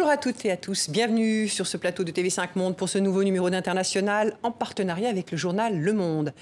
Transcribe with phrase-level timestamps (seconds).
[0.00, 0.88] Bonjour à toutes et à tous.
[0.88, 5.30] Bienvenue sur ce plateau de TV5 Monde pour ce nouveau numéro d'International en partenariat avec
[5.30, 6.32] le journal Le Monde.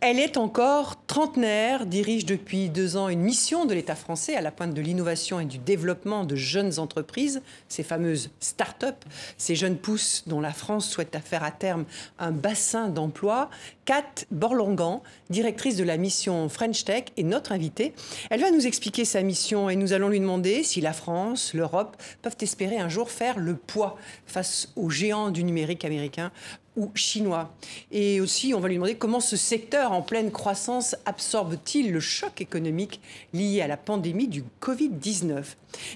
[0.00, 4.52] Elle est encore trentenaire, dirige depuis deux ans une mission de l'État français à la
[4.52, 8.94] pointe de l'innovation et du développement de jeunes entreprises, ces fameuses start-up,
[9.38, 11.84] ces jeunes pousses dont la France souhaite faire à terme
[12.20, 13.50] un bassin d'emploi.
[13.86, 17.92] Kat Borlongan, directrice de la mission French Tech, est notre invitée.
[18.30, 21.96] Elle va nous expliquer sa mission et nous allons lui demander si la France, l'Europe
[22.22, 26.30] peuvent espérer un jour faire le poids face aux géants du numérique américain
[26.78, 27.52] ou chinois.
[27.90, 32.40] Et aussi, on va lui demander comment ce secteur en pleine croissance absorbe-t-il le choc
[32.40, 33.00] économique
[33.34, 35.44] lié à la pandémie du Covid-19.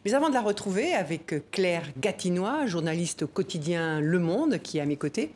[0.05, 4.87] Mais avant de la retrouver avec Claire Gatinois, journaliste quotidien Le Monde, qui est à
[4.87, 5.31] mes côtés,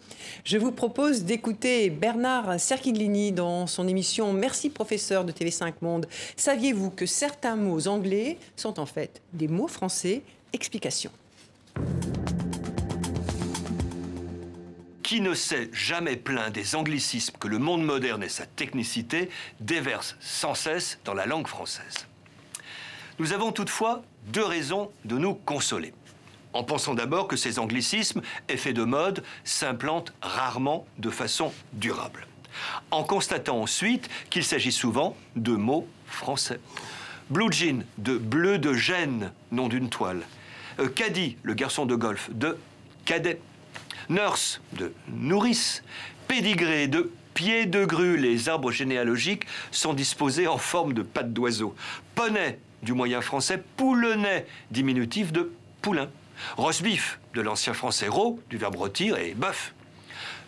[0.44, 6.06] je vous propose d'écouter Bernard Serkinglini dans son émission Merci professeur de TV5 Monde.
[6.36, 10.22] Saviez-vous que certains mots anglais sont en fait des mots français?
[10.52, 11.11] Explication.
[15.06, 20.16] Qui ne s'est jamais plaint des anglicismes que le monde moderne et sa technicité déversent
[20.18, 22.08] sans cesse dans la langue française.
[23.20, 25.94] Nous avons toutefois deux raisons de nous consoler.
[26.54, 32.27] En pensant d'abord que ces anglicismes, effets de mode, s'implantent rarement de façon durable.
[32.90, 36.58] En constatant ensuite qu'il s'agit souvent de mots français.
[37.30, 40.22] Blue jean, de bleu de gêne, nom d'une toile.
[40.80, 42.58] Euh, Caddy, le garçon de golf, de
[43.04, 43.38] cadet.
[44.08, 45.82] Nurse de nourrice,
[46.28, 51.74] pédigré de pied de grue, les arbres généalogiques sont disposés en forme de pattes d'oiseau.
[52.14, 56.08] Poney du moyen français, poulenay diminutif de poulain.
[56.56, 59.74] Rosbif de l'ancien français ro, du verbe rôtir, et bœuf.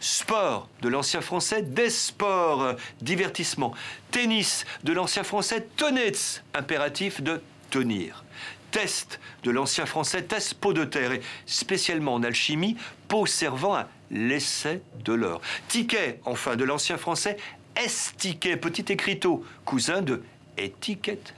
[0.01, 3.75] Sport de l'ancien français des sports, divertissement.
[4.11, 8.25] Tennis de l'ancien français tonets, impératif de tenir
[8.71, 12.77] test de l'ancien français test pot de terre, et spécialement en alchimie,
[13.09, 15.41] pot servant à l'essai de l'or.
[15.69, 17.37] Ticket, enfin, de l'ancien français
[17.77, 20.23] estiquet, petit écriteau, cousin de
[20.57, 21.35] étiquette.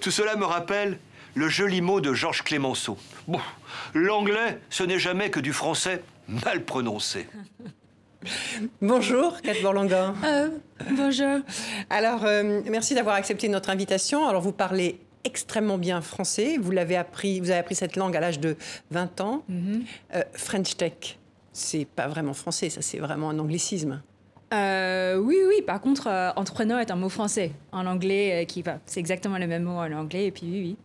[0.00, 0.98] Tout cela me rappelle
[1.34, 2.98] le joli mot de Georges Clémenceau.
[3.26, 3.40] Bon,
[3.94, 7.28] l'anglais, ce n'est jamais que du français mal prononcé.
[8.82, 10.14] Bonjour, Kat Borlangan.
[10.24, 10.48] Euh,
[10.90, 11.38] bonjour.
[11.88, 14.26] Alors, euh, merci d'avoir accepté notre invitation.
[14.26, 16.56] Alors, vous parlez extrêmement bien français.
[16.58, 18.56] Vous l'avez appris, vous avez appris cette langue à l'âge de
[18.90, 19.42] 20 ans.
[19.48, 19.84] Mhm.
[20.14, 21.18] Euh, French Tech,
[21.52, 24.02] c'est pas vraiment français, ça c'est vraiment un anglicisme.
[24.54, 25.60] Euh, oui, oui.
[25.66, 27.52] Par contre, euh, entrepreneur est un mot français.
[27.70, 28.78] En anglais, qui va.
[28.86, 30.28] C'est exactement le même mot en anglais.
[30.28, 30.76] Et puis, oui, oui.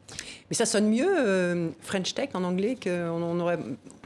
[0.54, 3.58] Mais ça sonne mieux, French Tech, en anglais, qu'on on aurait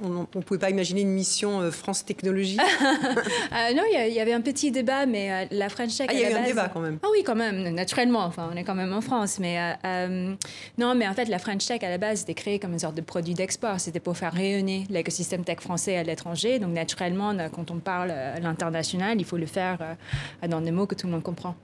[0.03, 4.33] on ne pouvait pas imaginer une mission euh, France Technologie euh, Non, il y, avait
[4.33, 6.07] un petit débat, mais euh, la French Tech.
[6.09, 6.99] Ah, il y a eu un débat quand même.
[7.03, 8.23] Ah oui, quand même, naturellement.
[8.23, 9.39] Enfin, on est quand même en France.
[9.39, 9.57] Mais
[10.77, 12.95] non, mais en fait, la French Tech, à la base, c'était créé comme une sorte
[12.95, 13.79] de produit d'export.
[13.79, 16.59] C'était pour faire rayonner l'écosystème tech français à l'étranger.
[16.59, 19.79] Donc, naturellement, quand on parle à l'international, il faut le faire
[20.47, 21.55] dans des mots que tout le monde comprend.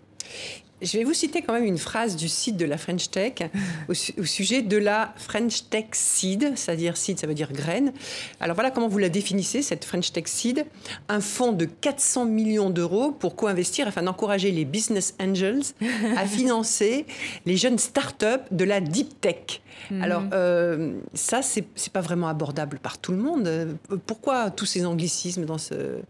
[0.83, 3.35] Je vais vous citer quand même une phrase du site de la French Tech
[3.89, 7.93] au, sujet de la French Tech Seed, c'est-à-dire seed, ça veut dire graine.
[8.39, 10.65] Alors voilà comment vous la définissez, cette French Tech Seed.
[11.07, 15.63] Un fonds de 400 millions d'euros pour co-investir afin d'encourager les business angels
[16.17, 17.05] à financer
[17.45, 19.61] les jeunes start-up de la deep tech.
[19.91, 20.01] Mhm.
[20.01, 23.77] Alors, euh, ça, c'est pas vraiment abordable par tout le monde.
[24.05, 26.01] Pourquoi tous ces anglicismes dans, ce, euh,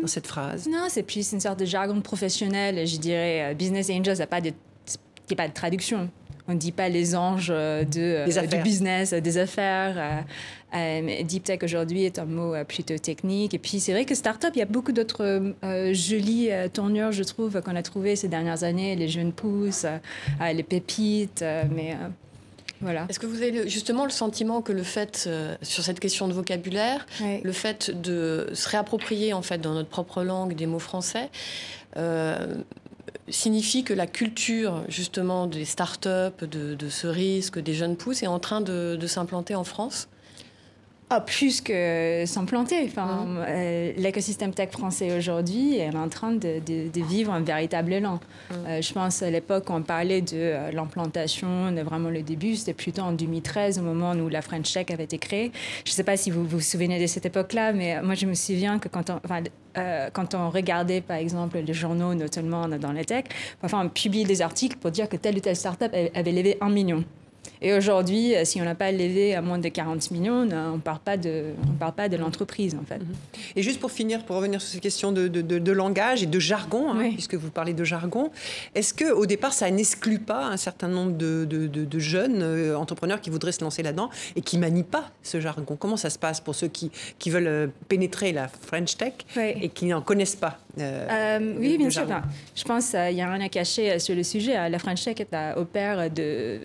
[0.00, 0.68] dans cette phrase?
[0.68, 3.50] Non, c'est plus une sorte de jargon professionnel, je dirais.
[3.50, 4.52] Euh, business Angels, n'y a pas de,
[5.36, 6.08] pas de traduction.
[6.48, 10.24] On ne dit pas les anges de, du business, des affaires.
[11.22, 13.54] deep tech aujourd'hui est un mot plutôt technique.
[13.54, 15.54] Et puis c'est vrai que startup, il y a beaucoup d'autres
[15.92, 18.96] jolies tournures, je trouve, qu'on a trouvées ces dernières années.
[18.96, 19.86] Les jeunes pousses,
[20.40, 21.44] les pépites.
[21.70, 21.94] mais
[23.08, 26.32] est-ce que vous avez justement le sentiment que le fait, euh, sur cette question de
[26.32, 31.28] vocabulaire, le fait de se réapproprier en fait dans notre propre langue des mots français,
[31.96, 32.56] euh,
[33.28, 38.38] signifie que la culture justement des start-up, de, ce risque, des jeunes pousses est en
[38.38, 40.08] train de s'implanter en France
[41.12, 42.84] ah, plus que s'implanter.
[42.84, 43.44] Enfin, mmh.
[43.48, 46.60] euh, l'écosystème tech français aujourd'hui est en train de,
[46.94, 48.14] vivre un véritable élan.
[48.14, 48.54] Mmh.
[48.54, 52.54] Euh, je pense à l'époque où on parlait de euh, l'implantation, de vraiment le début,
[52.54, 55.50] c'était plutôt en 2013, au moment où la French Tech avait été créée.
[55.84, 58.34] Je ne sais pas si vous vous souvenez de cette époque-là, mais moi je me
[58.34, 59.20] souviens que quand on,
[60.12, 63.24] quand on regardait par exemple les journaux, notamment dans les tech,
[63.60, 66.70] parfois on publiait des articles pour dire que telle ou telle startup avait levé un
[66.70, 67.04] million.
[67.62, 70.78] Et aujourd'hui, euh, si on n'a pas levé à moins de 40 millions, on ne
[70.78, 72.98] parle pas de, on parle pas de l'entreprise, en fait.
[72.98, 73.14] Mhm.
[73.56, 76.92] Et juste pour finir, pour revenir sur ces questions de, de, langage et de jargon,
[76.92, 78.30] hein, puisque vous parlez de jargon,
[78.74, 83.52] est-ce qu'au départ, ça n'exclut pas un certain nombre de, jeunes euh, entrepreneurs qui voudraient
[83.52, 85.76] se lancer là-dedans et qui manient pas ce jargon?
[85.76, 89.68] Comment ça se passe pour ceux qui, qui veulent euh, pénétrer la French Tech et
[89.68, 92.06] qui n'en connaissent pas Oui, bien sûr.
[92.56, 94.68] je pense qu'il y a rien à cacher sur le sujet.
[94.68, 95.16] La French Tech
[95.56, 96.58] opère de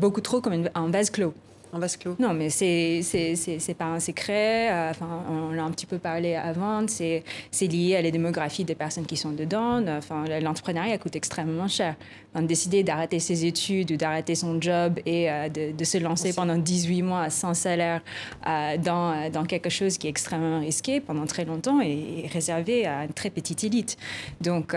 [0.00, 1.34] beaucoup trop comme un vase clos.
[1.74, 4.70] Un vase clos Non, mais c'est c'est pas un secret.
[4.70, 6.86] Euh, enfin, on l'a un petit peu parlé avant.
[6.86, 7.22] C'est
[7.62, 9.84] lié à la démographie des personnes qui sont dedans.
[9.88, 11.96] Enfin, l'entrepreneuriat coûte extrêmement cher.
[12.42, 17.02] décider d'arrêter ses études ou d'arrêter son job et euh, de, se lancer pendant 18
[17.02, 18.02] mois sans salaire
[18.46, 23.04] euh, dans, dans quelque chose qui est extrêmement risqué pendant très longtemps est, réservé à
[23.04, 23.96] une très petite élite.
[24.40, 24.76] Donc, y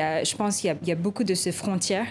[0.00, 2.06] a, je pense qu'il y, y, a beaucoup de ces frontières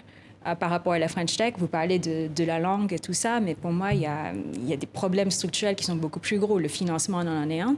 [0.60, 1.56] par rapport à la French Tech.
[1.58, 4.34] Vous parlez de, de, la langue et tout ça, mais pour moi, il y, a,
[4.78, 6.60] des problèmes structurels qui sont beaucoup plus gros.
[6.60, 7.76] Le financement en est un.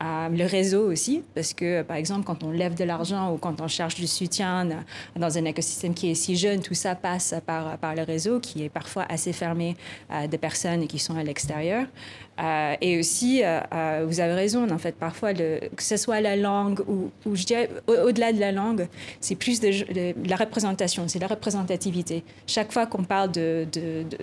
[0.00, 3.60] Euh, le réseau aussi, parce que, par exemple, quand on lève de l'argent ou quand
[3.60, 4.68] on cherche du soutien
[5.16, 8.68] dans un écosystème qui est si jeune, tout ça passe par, le réseau, qui est
[8.68, 9.76] parfois assez fermé
[10.08, 11.86] à des personnes qui sont à l'extérieur.
[12.38, 16.20] Euh, et aussi, euh, euh, vous avez raison, en fait, parfois, le, que ce soit
[16.20, 18.88] la langue ou, ou je dirais au-delà de la langue,
[19.20, 19.68] c'est plus de,
[20.28, 22.22] la représentation, c'est la représentativité.
[22.46, 23.32] Chaque fois qu'on parle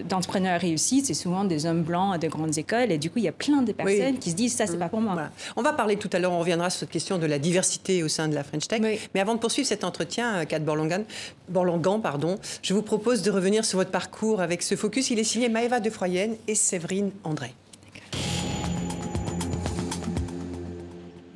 [0.07, 3.25] d'entrepreneurs de, réussis, c'est souvent des hommes blancs de grandes écoles, et du coup, il
[3.25, 5.15] y a plein de personnes qui se disent ça, c'est pas pour moi.
[5.55, 8.07] On va parler tout à l'heure, on reviendra sur cette question de la diversité au
[8.07, 8.81] sein de la French Tech.
[9.13, 11.03] Mais avant de poursuivre cet entretien, Kat Borlangan,
[11.49, 15.09] Borlangan, pardon, je vous propose de revenir sur votre parcours avec ce focus.
[15.09, 17.53] Il est signé Maëva de Froyenne et Séverine André.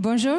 [0.01, 0.37] Bonjour,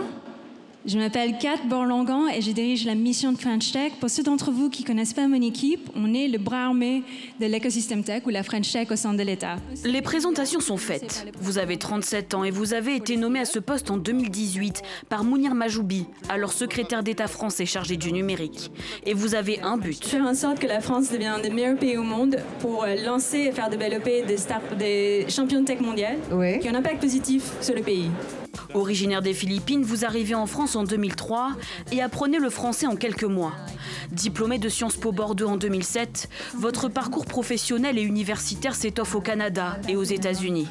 [0.86, 3.92] je m'appelle Kat Borlongan et je dirige la mission de French Tech.
[4.00, 7.02] Pour ceux d'entre vous qui ne connaissent pas mon équipe, on est le bras armé
[7.40, 9.56] de l'écosystème tech ou la French Tech au sein de l'État.
[9.84, 11.26] Les présentations sont faites.
[11.42, 14.80] Vous avez 37 ans et vous avez été nommé à ce poste en 2018
[15.10, 18.70] par Mounir Majoubi, alors secrétaire d'État français chargé du numérique.
[19.04, 20.02] Et vous avez un but.
[20.02, 23.40] Faire en sorte que la France devienne un des meilleurs pays au monde pour lancer
[23.40, 24.38] et faire développer des,
[24.78, 26.16] des champions de tech mondiales
[26.62, 28.08] qui ont un impact positif sur le pays.
[28.74, 31.52] Originaire des Philippines, vous arrivez en France en 2003
[31.92, 33.52] et apprenez le français en quelques mois.
[34.12, 39.78] Diplômé de Sciences Po Bordeaux en 2007, votre parcours professionnel et universitaire s'étoffe au Canada
[39.88, 40.68] et aux États-Unis.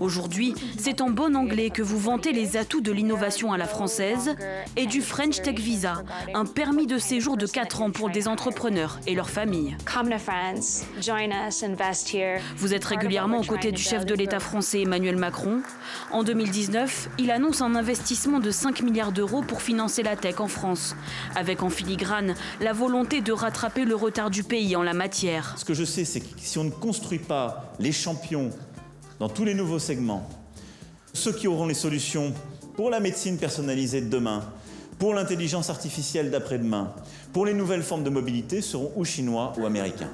[0.00, 4.36] Aujourd'hui, c'est en bon anglais que vous vantez les atouts de l'innovation à la française
[4.76, 6.02] et du French Tech Visa,
[6.34, 9.76] un permis de séjour de 4 ans pour des entrepreneurs et leurs familles.
[12.56, 15.62] Vous êtes régulièrement aux côtés du chef de l'État français Emmanuel Macron.
[16.10, 20.48] En 2019, il annonce un investissement de 5 milliards d'euros pour financer la tech en
[20.48, 20.96] France,
[21.34, 25.54] avec en filigrane la volonté de rattraper le retard du pays en la matière.
[25.56, 28.50] Ce que je sais, c'est que si on ne construit pas les champions
[29.18, 30.28] dans tous les nouveaux segments.
[31.12, 32.32] Ceux qui auront les solutions
[32.76, 34.42] pour la médecine personnalisée de demain,
[34.98, 36.94] pour l'intelligence artificielle d'après-demain,
[37.32, 40.10] pour les nouvelles formes de mobilité seront ou chinois ou américains.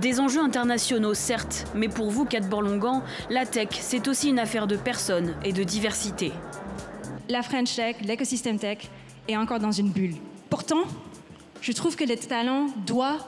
[0.00, 4.66] Des enjeux internationaux, certes, mais pour vous, Kat Borlongan, la tech, c'est aussi une affaire
[4.66, 6.32] de personnes et de diversité.
[7.28, 8.78] La French Tech, l'écosystème tech,
[9.28, 10.14] est encore dans une bulle.
[10.50, 10.82] Pourtant,
[11.60, 13.24] je trouve que les talents doivent,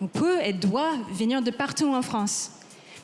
[0.00, 2.50] on peut et doit venir de partout en France.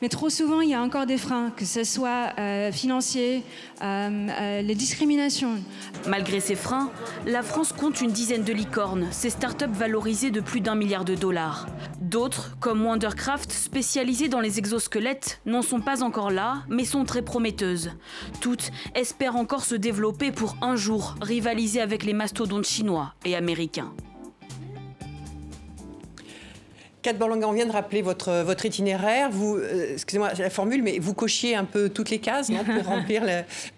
[0.02, 3.42] Mais trop souvent, il y a encore des freins, que ce soit euh, financiers,
[3.82, 5.56] euh, euh, les discriminations.
[6.06, 6.90] Malgré ces freins,
[7.26, 11.14] la France compte une dizaine de licornes, ces startups valorisées de plus d'un milliard de
[11.14, 11.66] dollars.
[12.00, 17.22] D'autres, comme Wondercraft, spécialisées dans les exosquelettes, n'en sont pas encore là, mais sont très
[17.22, 17.92] prometteuses.
[18.40, 23.92] Toutes espèrent encore se développer pour un jour rivaliser avec les mastodontes chinois et américains.
[27.02, 29.30] Kat Borlanga, on vient de rappeler votre, votre itinéraire.
[29.30, 32.84] Vous, euh, excusez-moi la formule, mais vous cochiez un peu toutes les cases non, pour
[32.86, 33.22] remplir,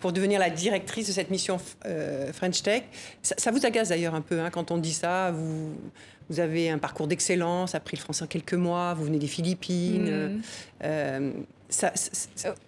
[0.00, 2.82] pour devenir la directrice de cette mission euh, French Tech.
[3.22, 5.30] Ça, vous agace d'ailleurs un peu hein, quand on dit ça.
[5.30, 5.72] Vous,
[6.30, 10.36] vous avez un parcours d'excellence, appris le français en quelques mois, vous venez des Philippines.
[10.38, 10.42] Mm.
[10.84, 11.32] Euh,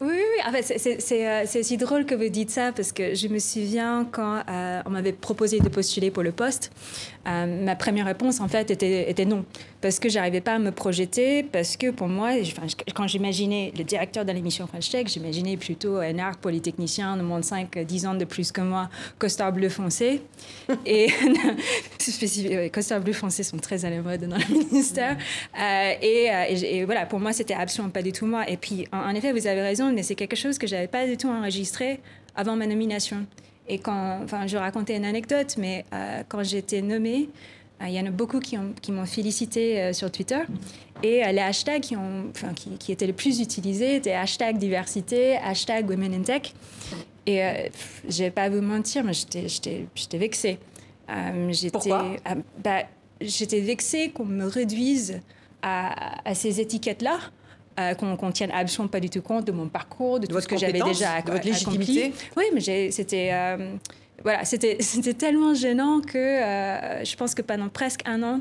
[0.01, 3.39] oui, oui, en fait, c'est aussi drôle que vous dites ça parce que je me
[3.39, 4.43] souviens quand
[4.87, 6.71] on m'avait proposé de postuler pour le poste,
[7.25, 9.45] ma première réponse en fait était, était non
[9.85, 12.31] parce que j'arrivais pas à me projeter, parce que pour moi,
[12.95, 17.41] quand j'imaginais le directeur de l'émission French Tech, j'imaginais plutôt un arc polytechnicien de moins
[17.41, 18.89] de 5-10 ans de plus que moi,
[19.19, 20.23] costard bleu foncé.
[20.87, 21.09] et
[22.73, 25.19] costard bleu foncé sont très à la mode dans le ministère.
[25.61, 28.49] Euh, euh, et, voilà, pour moi, c'était absolument pas du tout moi.
[28.49, 31.19] Et puis, en, effet, vous avez raison, mais c'est quelque chose que j'avais pas du
[31.19, 32.01] tout enregistré
[32.35, 33.27] avant ma nomination.
[33.69, 37.29] Et quand, enfin, je racontais une anecdote, mais euh, quand j'ai été nommée,
[37.81, 40.41] il y en a beaucoup qui, qui m'ont félicité sur Twitter.
[41.03, 45.37] Et les hashtags qui, ont, enfin, qui, qui, étaient les plus utilisés étaient hashtag diversité,
[45.37, 46.55] hashtag women in tech.
[47.27, 47.43] Et
[48.09, 50.59] je vais pas vous mentir, mais j'étais vexée.
[51.73, 52.17] Pourquoi?
[52.63, 52.85] bah,
[53.21, 55.21] J'étais vexée qu'on me réduise
[55.63, 57.19] à, à ces étiquettes-là
[57.79, 60.47] euh, qu'on ne tienne absolument pas du tout compte de mon parcours, de, tout ce
[60.47, 62.13] que j'avais déjà de votre légitimité.
[62.37, 63.75] Oui, mais c'était euh,
[64.23, 68.41] voilà, c'était tellement gênant que euh, je pense que pendant presque un an,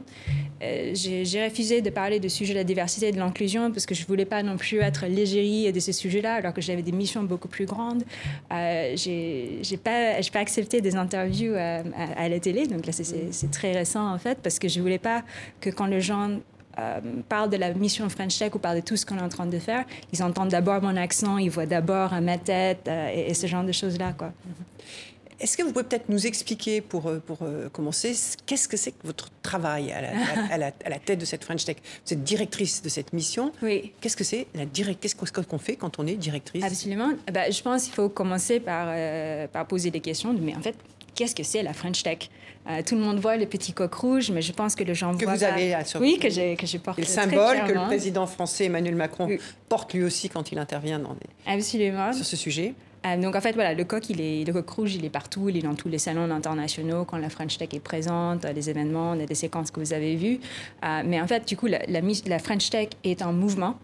[0.61, 4.05] j'ai refusé de parler de sujet de la diversité et de l'inclusion parce que je
[4.05, 7.47] voulais pas non plus être l'égérie de ces sujets-là, alors que j'avais des missions beaucoup
[7.47, 8.03] plus grandes.
[8.51, 11.81] j'ai pas, pas accepté des interviews à,
[12.17, 15.23] à, la télé, donc là c'est très récent en fait, parce que je voulais pas
[15.59, 16.29] que quand les gens
[16.79, 16.99] euh,
[17.29, 19.45] parlent de la mission French Tech ou parlent de tout ce qu'on est en train
[19.45, 23.45] de faire, ils entendent d'abord mon accent, ils voient d'abord ma tête euh, et, ce
[23.45, 24.13] genre de choses-là.
[24.13, 24.31] Quoi.
[25.39, 27.39] Est-ce que vous pouvez peut-être nous expliquer, pour, euh, pour
[27.71, 28.15] commencer,
[28.45, 30.09] qu'est-ce que c'est que votre travail à la,
[30.51, 31.77] à, la, tête de cette French Tech?
[32.05, 33.51] Vous êtes directrice de cette mission.
[33.61, 33.91] Oui.
[34.01, 36.63] Qu'est-ce que c'est la Qu'est-ce qu'on fait quand on est directrice?
[36.63, 37.11] Absolument.
[37.31, 38.95] Bah, je pense qu'il faut commencer par,
[39.49, 40.33] par poser des questions.
[40.33, 40.75] Mais en fait,
[41.15, 42.29] qu'est-ce que c'est la French Tech?
[42.69, 45.15] Euh, tout le monde voit le petit coq rouge, mais je pense que le gens
[45.17, 45.35] que voient.
[45.35, 46.97] vous avez sur Oui, que, que je porte.
[46.97, 49.27] le symbole que le président français Emmanuel Macron
[49.67, 51.15] porte lui aussi quand il intervient dans
[51.45, 52.13] Absolument.
[52.13, 52.73] sur ce sujet.
[53.05, 55.49] Euh, donc en fait, voilà, le coq, il est, le coq rouge, il est partout,
[55.49, 59.15] il est dans tous les salons internationaux, quand la French Tech est présente, les événements,
[59.17, 60.39] des séquences que vous avez vues.
[60.85, 63.77] Euh, mais en fait, du coup, la, la, French Tech est en mouvement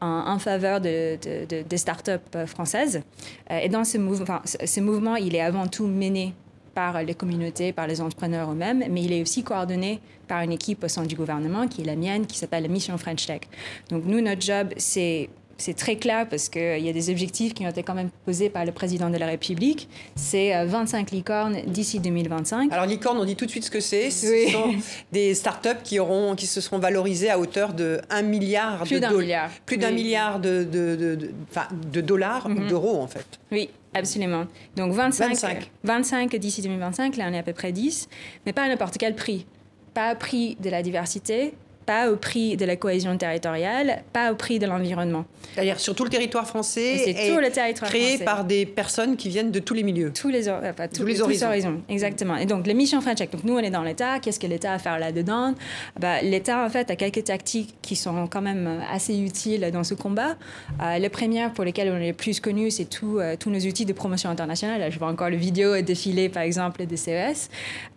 [0.00, 3.02] en, faveur de, de, des startups françaises.
[3.48, 6.34] et dans ce, mouvement, ce mouvement, il est avant tout mené
[6.74, 10.82] par les communautés, par les entrepreneurs eux-mêmes, mais il est aussi coordonné par une équipe
[10.84, 13.42] au sein du gouvernement, qui est la mienne, qui s'appelle la Mission French Tech.
[13.90, 15.28] Donc nous, notre job, c'est
[15.62, 18.50] c'est très clair parce qu'il y a des objectifs qui ont été quand même posés
[18.50, 19.88] par le président de la République.
[20.16, 22.72] C'est 25 euh, licornes d'ici 2025.
[22.72, 24.10] Alors licorne, on dit tout de suite ce que c'est.
[24.10, 24.74] Ce sont
[25.12, 29.06] des startups qui, auront, qui se seront valorisées à hauteur de 1 milliard plus de
[29.06, 29.50] milliard.
[29.64, 31.30] Plus d'un milliard de, de, de,
[31.92, 32.68] de dollars ou mhm.
[32.68, 33.26] d'euros en fait.
[33.52, 34.46] Oui, Absolument.
[34.74, 35.70] Donc 25, 25.
[35.84, 38.08] 25 d'ici 2025, là on est à peu près 10,
[38.46, 39.44] mais pas à n'importe quel prix.
[39.92, 41.52] Pas prix de la diversité,
[41.86, 45.24] pas au prix de la cohésion territoriale, pas au prix de l'environnement.
[45.54, 49.28] C'est-à-dire sur tout le territoire français, c'est tout le territoire créé par des personnes qui
[49.28, 50.12] viennent de tous les milieux.
[50.12, 51.82] Tous les, euh, tous, les horizons.
[51.88, 52.36] Exactement.
[52.36, 54.18] Et donc, les missions French Tech, donc nous, on est dans l'État.
[54.20, 55.54] Qu'est-ce que l'État a à faire là-dedans?
[55.98, 59.94] Bah, L'État, en fait, a quelques tactiques qui sont quand même assez utiles dans ce
[59.94, 60.36] combat.
[60.82, 63.60] Euh, les premières pour lesquelles on est le plus connu, c'est tout, euh, tous nos
[63.60, 64.80] outils de promotion internationale.
[64.80, 67.50] Là, je vois encore le vidéo défilé, par exemple, des CES.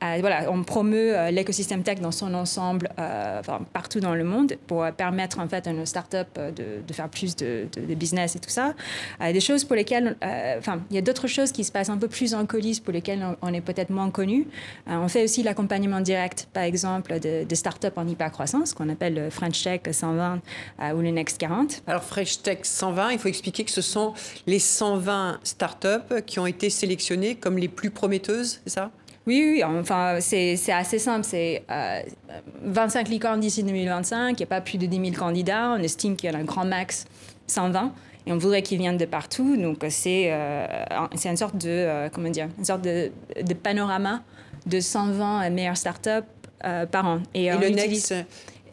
[0.03, 4.85] Euh, voilà, on promeut l'écosystème tech dans son ensemble, enfin, partout dans le monde pour
[4.95, 6.49] permettre en fait à nos startups euh,
[6.87, 8.73] de, faire plus de, business et tout ça.
[9.21, 11.89] Euh, des choses pour lesquelles, euh, enfin, il y a d'autres choses qui se passent
[11.89, 14.47] un peu plus en coulisses pour lesquelles on, est peut-être moins connu.
[14.87, 19.61] on fait aussi l'accompagnement direct, par exemple, de, startups en hypercroissance, qu'on appelle le French
[19.61, 20.39] Tech 120
[20.95, 21.83] ou le Next 40.
[21.85, 24.13] Alors French Tech 120, il faut expliquer que ce sont
[24.47, 28.91] les 120 startups qui ont été sélectionnées comme les plus prometteuses, c'est ça?
[29.27, 31.25] Oui, oui, enfin, c'est assez simple.
[31.25, 31.63] C'est
[32.61, 34.31] 25 euh, licornes d'ici 2025.
[34.31, 35.75] Il n'y a pas plus de 10 000 candidats.
[35.77, 37.05] On estime qu'il y a un grand max
[37.47, 37.91] 120
[38.27, 39.57] et on voudrait qu'ils viennent de partout.
[39.57, 40.67] Donc c'est euh,
[41.25, 44.21] une sorte de euh, comment dire, une sorte de, de, panorama
[44.67, 46.09] de 120 meilleures startups
[46.91, 47.19] par an.
[47.33, 48.13] Et, le next,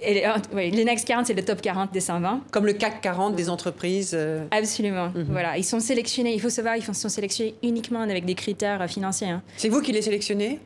[0.03, 2.43] et, euh, oui, le Next 40, c'est le top 40 des 120.
[2.51, 4.13] Comme le CAC 40 des entreprises.
[4.15, 4.45] Euh.
[4.51, 5.09] Absolument.
[5.15, 5.27] Mhm.
[5.31, 6.35] Voilà, ils sont sélectionnés.
[6.35, 9.29] Il faut savoir, ils sont sélectionnés uniquement avec des critères euh, financiers.
[9.29, 9.43] Hein.
[9.57, 10.59] C'est vous qui les sélectionnez?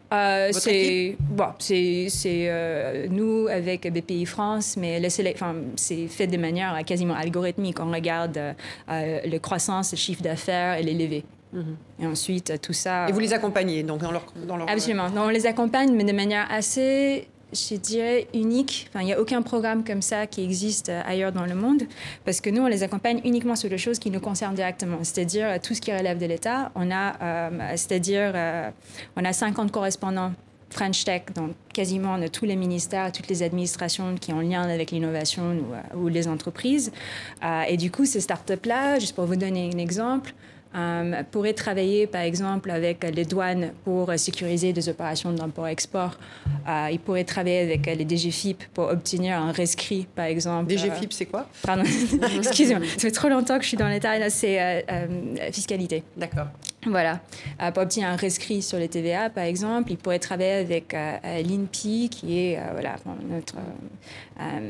[0.53, 5.03] C'est bon, c'est nous avec BPI France, mais
[5.77, 7.81] c'est fait de manière quasiment algorithmique.
[7.81, 8.39] On regarde
[8.89, 11.25] le croissance, le chiffre d'affaires et les levées.
[11.53, 11.77] Mhm.
[12.01, 13.09] Et ensuite, tout ça.
[13.09, 14.69] Et vous les accompagnez donc dans leur, dans leur...
[14.69, 15.09] Absolument.
[15.17, 18.89] on les accompagne, mais de manière assez je dirais, unique.
[18.89, 21.83] Enfin, il n'y a aucun programme comme ça qui existe euh, ailleurs dans le monde,
[22.25, 25.47] parce que nous, on les accompagne uniquement sur les choses qui nous concernent directement, c'est-à-dire
[25.47, 26.73] euh, tout ce qui relève de l'État.
[26.75, 28.33] On a, euh, c'est-à-dire,
[29.17, 30.33] on a 50 correspondants
[30.71, 35.57] French Tech dans quasiment tous les ministères, toutes les administrations qui ont lien avec l'innovation
[35.95, 36.93] ou, les entreprises.
[37.69, 40.35] et du coup, ces startups-là, juste pour vous donner un exemple,
[40.77, 46.19] euh, pourrait travailler, par exemple, avec les douanes pour sécuriser des opérations d'import-export.
[46.69, 50.71] Euh, il pourrait travailler avec les DGFIP pour obtenir un rescrit, par exemple.
[50.71, 51.85] DGFIP, c'est quoi Pardon,
[52.37, 52.87] excusez-moi.
[52.87, 54.29] Ça fait trop longtemps que je suis dans l'État.
[54.31, 56.03] C'est euh, euh, fiscalité.
[56.17, 56.47] D'accord.
[56.87, 57.21] Voilà.
[57.73, 62.39] pour obtenir un rescrit sur les TVA, par exemple, il pourrait travailler avec l'INPI, qui
[62.39, 62.97] est voilà,
[63.29, 63.57] notre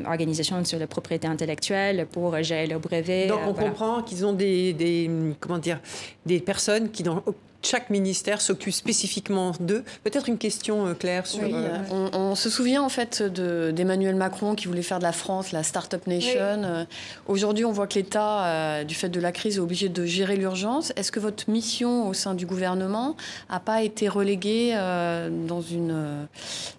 [0.07, 3.29] organisation sur la propriété intellectuelle, pour gérer leurs brevets.
[3.29, 5.81] Donc on comprend qu'ils ont des, des, comment dire,
[6.25, 7.23] des personnes qui, dans
[7.67, 9.85] chaque ministère s'occupe spécifiquement d'eux.
[10.05, 11.43] Peut-être une question, Claire, sur...
[11.91, 16.07] on, se souvient en fait d'Emmanuel Macron qui voulait faire de la France la Startup
[16.07, 16.87] Nation.
[17.27, 20.93] Aujourd'hui, on voit que l'État, du fait de la crise, est obligé de gérer l'urgence.
[20.97, 23.17] Est-ce que votre mission au sein du gouvernement
[23.51, 26.27] n'a pas été reléguée dans, une,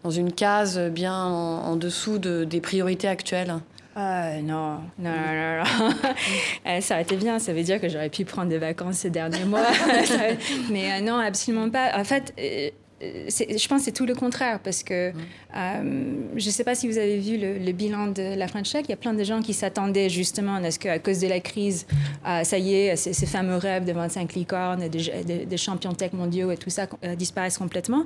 [0.03, 3.55] dans une case bien en, dessous de, des priorités actuelles?
[3.99, 5.89] Ah, non, non, non, non.
[6.67, 9.09] Eh, ça aurait été bien, ça veut dire que j'aurais pu prendre des vacances ces
[9.09, 9.65] derniers mois.
[10.69, 11.97] Mais euh, non, absolument pas.
[11.97, 15.15] En fait, euh, je pense que c'est tout le contraire parce que mmh.
[15.55, 18.85] euh, je ne sais pas si vous avez vu le, bilan de la French Tech.
[18.87, 21.39] Il y a plein de gens qui s'attendaient justement à ce qu'à cause de la
[21.39, 21.85] crise,
[22.27, 26.57] euh, ça y est, ces, fameux rêves de 25 licornes, des champions tech mondiaux et
[26.57, 28.05] tout ça euh, disparaissent complètement.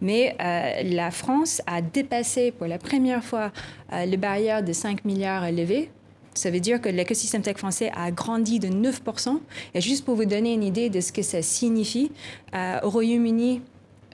[0.00, 0.36] Mais
[0.84, 3.52] la France a dépassé pour la première fois
[3.92, 5.90] le barrière de 5 milliards élevés.
[6.34, 9.38] Ça veut dire que l'écosystème tech français a grandi de 9%.
[9.74, 12.10] Et juste pour vous donner une idée de ce que ça signifie,
[12.54, 13.60] au Royaume-Uni,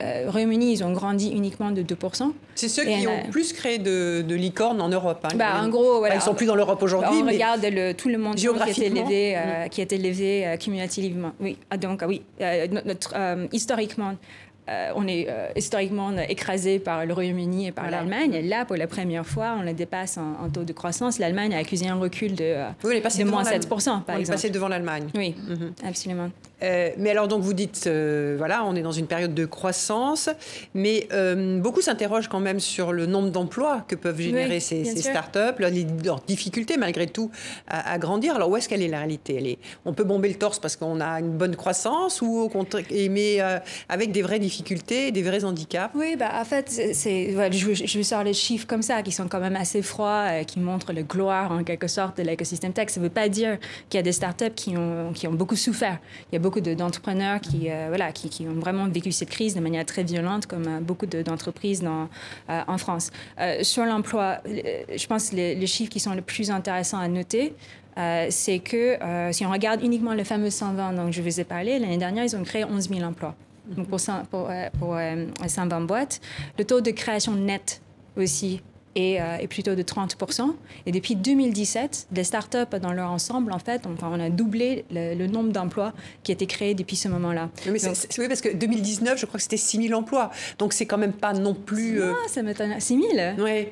[0.01, 2.33] euh, Royaume-Uni, ils ont grandi uniquement de 2%.
[2.55, 5.25] C'est ceux qui ont plus créé de, licornes en Europe.
[5.25, 6.17] Hein, bah, en gros, voilà.
[6.17, 7.21] ils sont plus dans l'Europe aujourd'hui.
[7.23, 9.69] On regarde le, tout le monde qui est élevé, euh, mm.
[9.71, 11.33] qui est élevé euh, cumulativement.
[11.41, 12.23] Oui, ah, donc oui,
[12.85, 13.15] notre,
[13.53, 14.15] historiquement,
[14.69, 18.47] euh, on est euh, historiquement écrasé par le Royaume-Uni et par l'Allemagne.
[18.49, 21.19] Là, pour la première fois, on le dépasse en, taux de croissance.
[21.19, 23.79] L'Allemagne a accusé un recul de, euh, de moins 7 par
[24.09, 25.07] on est passé devant l'Allemagne.
[25.15, 25.73] Oui, mhm.
[25.87, 26.31] absolument.
[26.61, 27.89] Mais alors, donc, vous dites,
[28.37, 30.29] voilà, on est dans une période de croissance,
[30.75, 31.09] mais
[31.59, 35.71] beaucoup s'interrogent quand même sur le nombre d'emplois que peuvent générer ces, ces startups, leur,
[36.05, 37.31] leur, difficulté malgré tout
[37.67, 38.35] à, grandir.
[38.35, 39.37] Alors, où est-ce qu'elle est la réalité?
[39.37, 42.49] Elle est, On peut bomber le torse parce qu'on a une bonne croissance, ou au
[42.49, 43.39] contraire, mais
[43.89, 44.59] avec des vraies difficultés
[45.13, 45.95] des vrais handicaps?
[45.95, 49.41] Oui, bah, en fait, c'est, je, je sors les chiffres comme ça, qui sont quand
[49.41, 52.89] même assez froids, euh, qui montrent le gloire, en quelque sorte, de l'écosystème tech.
[52.91, 55.57] Ça ne veut pas dire qu'il y a des startups qui ont, qui ont beaucoup
[55.57, 55.99] souffert.
[56.31, 59.61] Il y a beaucoup d'entrepreneurs qui, euh, voilà, qui, ont vraiment vécu cette crise de
[59.61, 62.09] manière très violente, comme euh, beaucoup d'entreprises dans,
[62.49, 63.11] en France.
[63.63, 67.55] sur l'emploi, je pense que les, chiffres qui sont les plus intéressants à noter,
[68.31, 68.97] c'est que
[69.33, 72.37] si on regarde uniquement le fameux 120 dont je vous ai parlé, l'année dernière, ils
[72.37, 73.35] ont créé 11 000 emplois
[73.69, 74.97] donc pour, pour, pour
[75.47, 76.21] 120 euh, boîtes.
[76.59, 77.81] Le taux de création net
[78.17, 78.63] aussi
[78.97, 80.55] euh, plutôt de 30%
[80.87, 85.27] Et depuis 2017, les startups dans leur ensemble, en fait, on, on a doublé le,
[85.27, 87.51] nombre d'emplois qui a été créés depuis ce moment-là.
[87.67, 87.81] Oui,
[88.19, 90.31] oui, parce que 2019, je crois que c'était 6 000 emplois.
[90.59, 92.01] Donc c'est quand même pas non plus.
[92.01, 92.13] Euh...
[92.13, 92.75] Ah, ça m'étonne.
[92.79, 93.05] 6 000
[93.39, 93.69] Oui.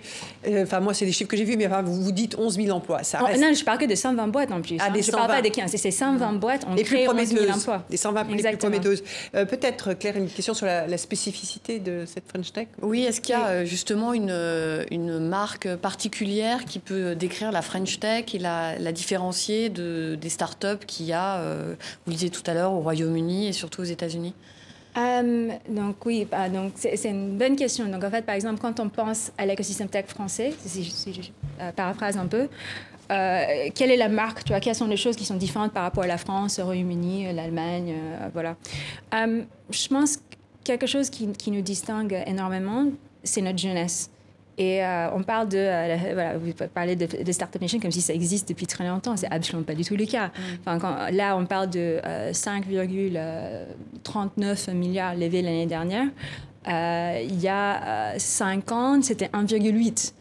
[0.47, 2.57] Euh, enfin, moi, c'est des chiffres que j'ai vus, mais enfin, vous, vous dites 11
[2.57, 3.03] 000 emplois.
[3.03, 4.77] Ça oh, non, je parle que de 120 boîtes en plus.
[4.81, 4.93] Ah, hein.
[4.93, 5.75] des je ne parle pas des 15.
[5.75, 7.85] C'est 120 boîtes, on crée 11 000 emplois.
[7.91, 9.03] Des 120 les plus prometteuses.
[9.35, 12.69] Euh, peut-être, Claire, une question sur la, spécificité de cette French Tech?
[12.81, 14.31] Oui, est-ce qu'il y a justement une,
[14.91, 20.85] une marque particulière qui peut décrire la French Tech et la, différencier de, des startups
[20.87, 21.75] qu'il y a, euh,
[22.05, 24.35] vous le disiez tout à l'heure, au Royaume-Uni et surtout aux États-Unis
[24.99, 27.87] euh, donc oui, bah, donc c'est une bonne question.
[27.87, 31.21] Donc en fait, par exemple, quand on pense à l'écosystème tech français, si, je
[31.61, 32.49] euh, paraphrase un peu,
[33.11, 36.05] quelle est la marque tu vois, Quelles sont les choses qui sont différentes par rapport
[36.05, 37.95] à la France, au Royaume-Uni, l'Allemagne
[38.33, 38.57] Voilà.
[39.13, 40.23] je pense que
[40.65, 42.87] quelque chose qui nous distingue énormément,
[43.23, 44.11] c'est notre jeunesse.
[44.59, 48.01] Et euh, on parle de, euh, voilà, vous parlez de, de, Startup Nation comme si
[48.01, 49.17] ça existe depuis très longtemps.
[49.17, 50.29] C'est absolument pas du tout le cas.
[50.29, 50.31] Mm.
[50.61, 52.01] Enfin, quand, là, on parle de
[52.33, 56.07] 5,39 euh, milliards levés l'année dernière.
[56.67, 60.13] il y a 5 ans, c'était 1,8.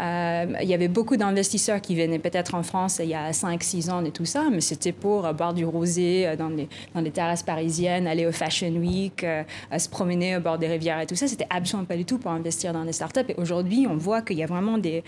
[0.00, 3.90] Euh, il y avait beaucoup d'investisseurs qui venaient peut-être en France il y a 5-6
[3.90, 7.10] ans et tout ça, mais c'était pour boire du rosé euh, dans les, dans les
[7.10, 9.44] terrasses parisiennes, aller au Fashion Week, euh,
[9.78, 11.28] se promener au bord des rivières et tout ça.
[11.28, 13.20] C'était absolument pas du tout pour investir dans des startups.
[13.28, 15.04] Et aujourd'hui, on voit qu'il y a vraiment des,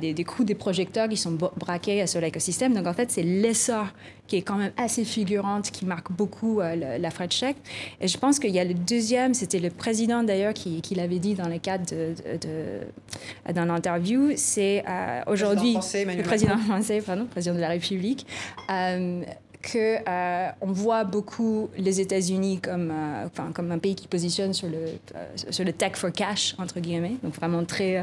[0.00, 2.72] des, des coups des projecteurs qui sont braqués sur l'écosystème.
[2.72, 3.86] Donc en fait, c'est l'essor
[4.30, 7.56] qui est quand même assez figurante, qui marque beaucoup euh, la French Tech.
[8.00, 11.18] Et je pense qu'il y a le deuxième, c'était le président d'ailleurs qui, qui l'avait
[11.18, 17.60] dit dans le cadre de, interview, c'est euh, aujourd'hui le président français, pardon, président de
[17.60, 18.24] la République.
[18.70, 19.22] Euh,
[19.62, 24.54] que euh, on voit beaucoup les États-Unis comme, euh, enfin, comme un pays qui positionne
[24.54, 27.16] sur le, euh, sur le tech for cash, entre guillemets.
[27.22, 28.02] Donc vraiment très...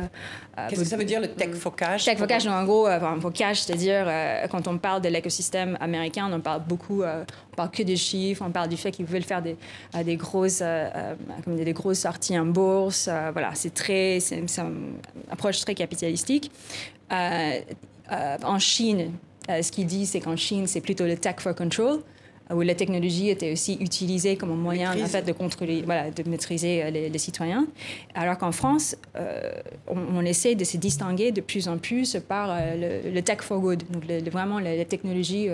[0.69, 2.05] Qu'est-ce que ça veut dire le tech for cash?
[2.05, 4.07] Tech for cash, en gros, enfin, for cash, c'est-à-dire
[4.49, 8.51] quand on parle de l'écosystème américain, on parle beaucoup, on parle que des chiffres, on
[8.51, 9.55] parle du fait qu'ils veulent faire des,
[10.03, 10.63] des, grosses,
[11.43, 13.09] comme des, grosses sorties en bourse.
[13.33, 14.19] voilà, c'est très...
[14.19, 14.93] C'est une
[15.29, 16.51] approche très capitalistique.
[17.11, 19.11] en Chine,
[19.49, 21.99] euh, ce qu'il dit, c'est qu'en Chine, c'est plutôt le tech for control,
[22.53, 26.29] où la technologie était aussi utilisée comme un moyen en fait, de contrôler, voilà, de
[26.29, 27.67] maîtriser euh, les, citoyens.
[28.15, 29.51] Alors qu'en France, euh,
[29.87, 34.05] on, essaie de se distinguer de plus en plus par le, tech for good, donc
[34.31, 35.49] vraiment la, technologie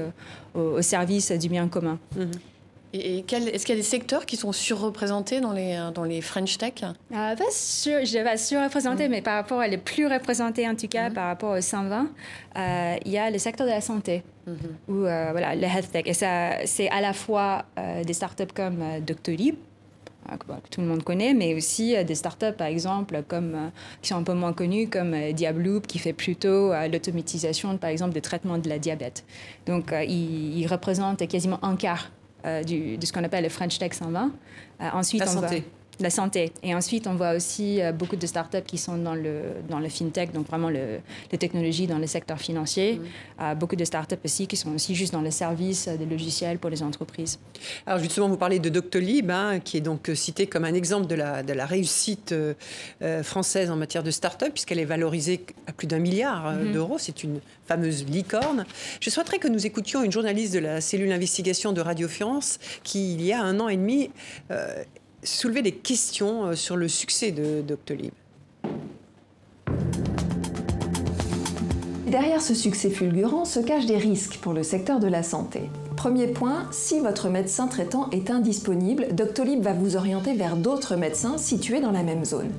[0.54, 1.98] au, service du bien commun.
[2.16, 2.53] Mm-hmm.
[2.94, 6.58] Et, est-ce qu'il y a des secteurs qui sont surreprésentés dans les, dans les French
[6.58, 6.74] Tech?
[7.10, 9.12] Pas sur, Je vais surreprésenté, mm.
[9.12, 11.14] mais par rapport, elle est plus représentée en tout cas mm.
[11.14, 12.08] par rapport au 120.
[12.56, 14.54] Euh, il y a le secteur de la santé, mm-hmm.
[14.90, 16.04] ou voilà, le health tech.
[16.06, 17.66] Et ça, c'est à la fois
[18.06, 19.56] des startups comme Doctolib,
[20.30, 23.70] Hein, que tout le monde connaît, mais aussi euh, des startups, par exemple, comme, euh,
[24.02, 28.14] qui sont un peu moins connues, comme euh, Diabloop, qui fait plutôt l'automatisation, par exemple,
[28.14, 29.26] des traitements de la diabète.
[29.66, 32.10] Donc, il, il, représente quasiment un quart
[32.66, 34.32] du, de ce qu'on appelle le French Tech 120.
[34.94, 35.64] ensuite, la santé
[36.00, 36.52] la santé.
[36.64, 39.90] Et ensuite, on voit aussi euh, beaucoup de startups qui sont dans le, dans le
[39.90, 41.00] fintech, donc vraiment le,
[41.32, 42.96] les technologies dans le secteur financier.
[42.96, 43.02] Mm.
[43.42, 46.70] Euh, beaucoup de startups aussi qui sont aussi juste dans le service des logiciels pour
[46.70, 47.40] les entreprises.
[47.86, 51.16] Alors justement, vous parlez de Doctolib, hein, qui est donc cité comme un exemple de
[51.16, 55.88] la, de la réussite euh, française en matière de start-up, puisqu'elle est valorisée à plus
[55.88, 56.72] d'un milliard mm-hmm.
[56.72, 56.98] d'euros.
[56.98, 58.66] C'est une fameuse licorne.
[59.00, 63.14] Je souhaiterais que nous écoutions une journaliste de la cellule d'investigation de Radio France qui,
[63.14, 64.10] il y a un an et demi,
[65.24, 68.12] soulever des questions euh, sur le succès de Doctolib.
[72.08, 75.62] Derrière ce succès fulgurant se cachent des risques pour le secteur de la santé.
[75.98, 81.40] Premier point, si votre médecin traitant est indisponible, Doctolib va vous orienter vers d'autres médecins
[81.40, 82.52] situés dans la même zone.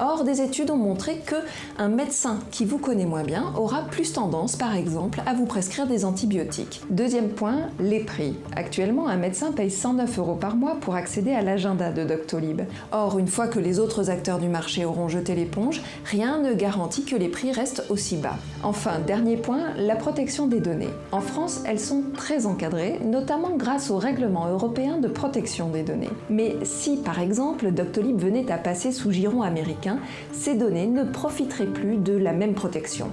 [0.00, 1.36] Or, des études ont montré que
[1.78, 5.86] un médecin qui vous connaît moins bien aura plus tendance, par exemple, à vous prescrire
[5.86, 6.82] des antibiotiques.
[6.90, 8.36] Deuxième point, les prix.
[8.56, 12.62] Actuellement, un médecin paye 109 euros par mois pour accéder à l'agenda de Doctolib.
[12.92, 17.04] Or, une fois que les autres acteurs du marché auront jeté l'éponge, rien ne garantit
[17.04, 18.36] que les prix restent aussi bas.
[18.62, 20.90] Enfin, dernier point, la protection des données.
[21.10, 26.10] En France, elles sont très encadrées, notamment grâce au règlement européen de protection des données.
[26.30, 29.81] Mais si, par exemple, Doctolib venait à passer sous giron américain,
[30.32, 33.10] ces données ne profiteraient plus de la même protection.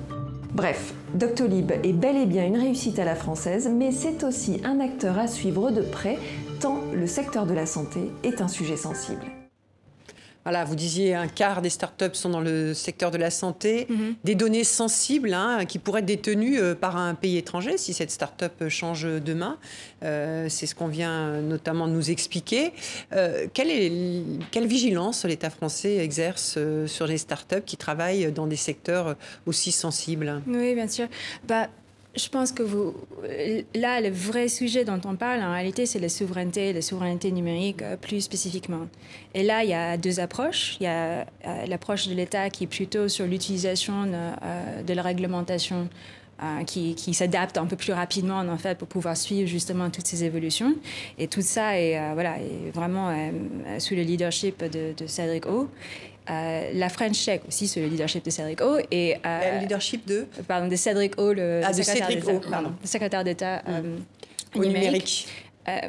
[0.54, 4.80] Bref, Doctolib est bel et bien une réussite à la française, mais c'est aussi un
[4.80, 6.18] acteur à suivre de près,
[6.60, 9.39] tant le secteur de la santé est un sujet sensible.
[10.50, 14.16] Voilà, vous disiez un quart des startups sont dans le secteur de la santé, mhm.
[14.24, 18.10] des données sensibles hein, qui pourraient être détenues euh, par un pays étranger si cette
[18.10, 19.60] startup change demain.
[20.02, 22.74] Euh, c'est ce qu'on vient notamment de nous expliquer.
[23.14, 23.92] Euh, quelle, est,
[24.50, 26.58] quelle vigilance l'État français exerce
[26.88, 30.42] sur les startups qui travaillent dans des secteurs aussi sensibles?
[30.48, 31.10] Oui, bien sûr.
[31.48, 31.68] Bah,
[32.20, 32.64] je pense que
[33.76, 37.82] là, le vrai sujet dont on parle, en réalité, c'est la souveraineté, la souveraineté numérique
[37.82, 38.88] euh, plus spécifiquement.
[39.34, 40.78] Et là, il y a deux approches.
[40.80, 45.02] Il y a euh, l'approche de l'État qui est plutôt sur l'utilisation de, euh, la
[45.02, 45.90] réglementation
[46.66, 50.24] qui, qui s'adapte un peu plus rapidement en fait pour pouvoir suivre justement toutes ces
[50.24, 50.74] évolutions.
[51.18, 53.14] Et tout ça est, voilà, est vraiment
[53.78, 55.68] sous le leadership de, de Cédric O.
[56.30, 58.78] Euh, la French Tech aussi sous le leadership de Cédric O.
[58.92, 61.74] Et, euh, le leadership de Pardon, de Cédric O, le ah,
[62.84, 63.64] secrétaire d'État
[64.56, 65.28] au numérique.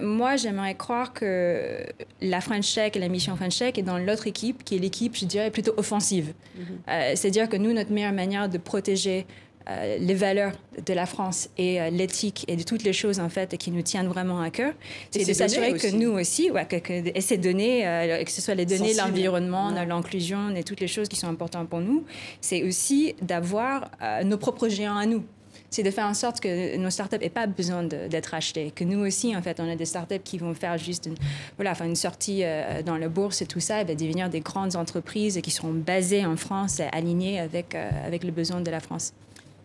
[0.00, 1.84] moi, j'aimerais croire que
[2.20, 5.16] la French Tech et la mission French Tech est dans l'autre équipe, qui est l'équipe,
[5.16, 6.32] je dirais, plutôt offensive.
[6.58, 7.16] Mm-hmm.
[7.16, 9.26] C'est-à-dire que nous, notre meilleure manière de protéger
[9.70, 10.52] euh, les valeurs
[10.84, 13.82] de la France et euh, l'éthique et de toutes les choses en fait qui nous
[13.82, 14.72] tiennent vraiment à cœur,
[15.10, 18.54] c'est de s'assurer que nous aussi, ouais, que, et ces données, euh, que ce soit
[18.54, 22.04] les données, l'environnement, l'inclusion et toutes les choses qui sont importantes pour nous,
[22.40, 23.90] c'est aussi d'avoir
[24.24, 25.24] nos propres géants à nous.
[25.68, 28.72] C'est de faire en sorte que nos startups n'aient pas besoin d'être achetées.
[28.74, 31.14] Que nous aussi, en fait, on a des startups qui vont faire juste une,
[31.56, 32.42] voilà, enfin, une sortie
[32.84, 36.26] dans la bourse et tout ça, et bien, devenir des grandes entreprises qui seront basées
[36.26, 39.12] en France, alignées avec, avec le besoin de la France.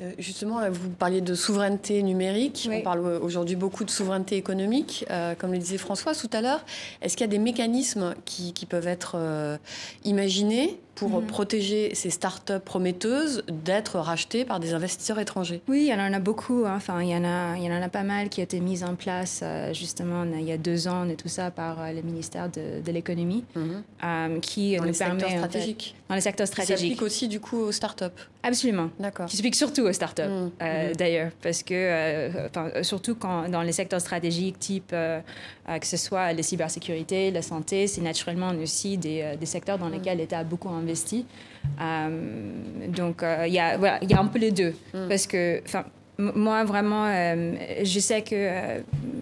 [0.02, 2.70] Euh, justement, vous parliez de souveraineté numérique.
[2.72, 6.66] On parle aujourd'hui beaucoup de souveraineté économique, euh, comme le disait François tout à l'heure.
[7.02, 9.58] Est-ce qu'il y a des mécanismes qui, peuvent être euh,
[10.04, 11.28] imaginés pour mhm.
[11.28, 16.20] protéger ces startups prometteuses d'être rachetées par des investisseurs étrangers Oui, il y en a
[16.20, 16.64] beaucoup.
[16.66, 16.76] Hein.
[16.78, 18.84] Enfin, il y, en a, il y en a pas mal qui ont été mises
[18.84, 22.02] en place euh, justement il y a deux ans et tout ça par euh, le
[22.02, 23.84] ministère de, de l'économie, mhm.
[24.04, 25.96] euh, qui dans nous les permet secteurs stratégiques.
[26.08, 26.78] dans les secteurs stratégiques.
[26.78, 28.06] Ça s'applique aussi du coup aux startups.
[28.44, 28.90] Absolument.
[29.00, 29.26] D'accord.
[29.26, 30.94] Qui s'applique surtout aux startups mhm.
[30.98, 32.30] D'ailleurs, parce que
[32.84, 38.02] surtout quand dans les secteurs stratégiques type que ce soit la cybersécurité, la santé, c'est
[38.02, 41.26] naturellement aussi des, des secteurs dans lesquels l'État a beaucoup investi investi.
[41.82, 44.74] Euh, donc, euh, il y, a, voilà, y a un peu les deux.
[44.94, 45.08] Mm.
[45.10, 45.62] Parce que,
[46.18, 48.80] moi, vraiment, euh, je sais que euh,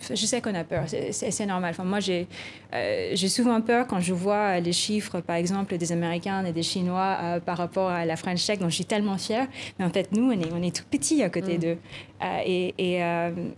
[0.10, 0.86] je sais qu'on a peur.
[1.12, 1.72] C'est normal.
[1.72, 2.28] Enfin, moi, j'ai
[2.74, 6.64] euh, j'ai souvent peur quand je vois les chiffres, par exemple, des Américains et des
[6.64, 9.48] Chinois par rapport à la French Tech, dont je suis tellement fière.
[9.80, 11.62] Mais en fait, nous, on est, on est tout petits à côté mm.
[11.62, 11.78] d'eux.
[12.46, 13.02] Et, et,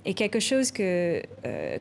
[0.05, 1.21] et, quelque chose que,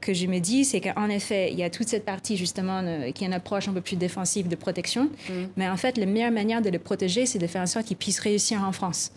[0.01, 2.83] que je me dis, c'est qu'en effet, il y a toute cette partie, justement,
[3.15, 5.05] qui est une approche un peu plus défensive de protection.
[5.05, 5.33] Mm.
[5.57, 7.97] Mais en fait, la meilleure manière de les protéger, c'est de faire en sorte qu'ils
[7.97, 9.13] puissent réussir en France.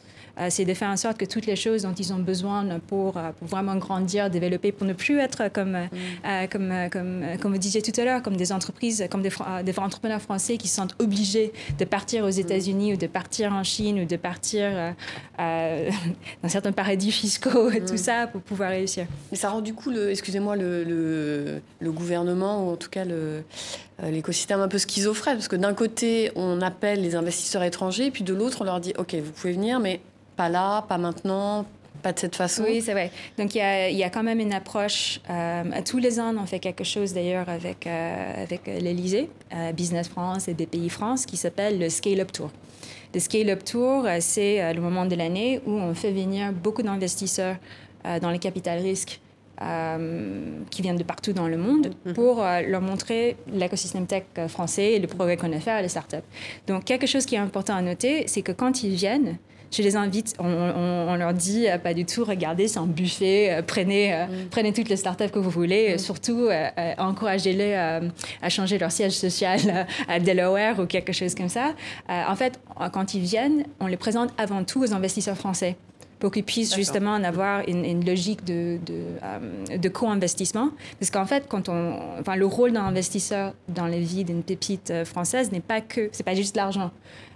[0.49, 3.47] C'est de faire en sorte que toutes les choses dont ils ont besoin pour, pour
[3.47, 6.47] vraiment grandir, développer, pour ne plus être comme, mm.
[6.51, 9.31] comme, comme, comme vous disiez tout à l'heure, comme des entreprises, comme des,
[9.63, 12.39] des, entrepreneurs français qui se sentent obligés de partir aux mm.
[12.39, 14.93] États-Unis ou de partir en Chine ou de partir
[15.37, 17.97] dans certains paradis fiscaux et tout mm.
[17.97, 19.07] ça pour pouvoir réussir.
[19.31, 23.43] Mais ça rend du coup, excusez-moi, le, le, le, gouvernement, ou en tout cas le,
[24.03, 28.23] euh, l'écosystème un peu schizophrène, parce que d'un côté, on appelle les investisseurs étrangers, puis
[28.23, 29.99] de l'autre, on leur dit, OK, vous pouvez venir, mais
[30.37, 31.65] pas là, pas maintenant,
[32.01, 32.63] pas de cette façon.
[32.63, 33.11] Oui, c'est vrai.
[33.37, 35.19] Donc, il y a, y a, quand même une approche.
[35.29, 39.29] Euh, tous les ans, on fait quelque chose d'ailleurs avec, euh, avec l'Elysée,
[39.73, 42.51] Business France et BPI France, qui s'appelle le Scale Up Tour.
[43.13, 47.55] Le Scale Up Tour, c'est le moment de l'année où on fait venir beaucoup d'investisseurs
[48.21, 49.19] dans les capital risques
[49.59, 52.13] euh, qui viennent de partout dans le monde mhm.
[52.13, 55.81] pour euh, leur montrer l'écosystème tech euh, français et le progrès qu'on a fait à
[55.81, 56.17] les startups.
[56.67, 59.37] Donc, quelque chose qui est important à noter, c'est que quand ils viennent,
[59.71, 64.49] je les invite, on, leur dit pas du tout, regardez, c'est un buffet, prenez, mhm.
[64.49, 65.97] prenez toutes les startups que vous voulez, mhm.
[65.97, 66.49] surtout
[66.97, 71.73] encouragez-les à changer leur siège social à Delaware ou quelque chose comme ça.
[72.07, 72.59] en fait,
[72.93, 75.75] quand ils viennent, on les présente avant tout aux investisseurs français
[76.19, 80.71] pour qu'ils puissent justement en avoir une, logique de, de, euh, de co-investissement.
[80.99, 84.91] Parce qu'en fait, quand on, enfin, le rôle d'un investisseur dans la vie d'une pépite
[84.91, 86.91] euh, française n'est pas que, c'est pas juste l'argent.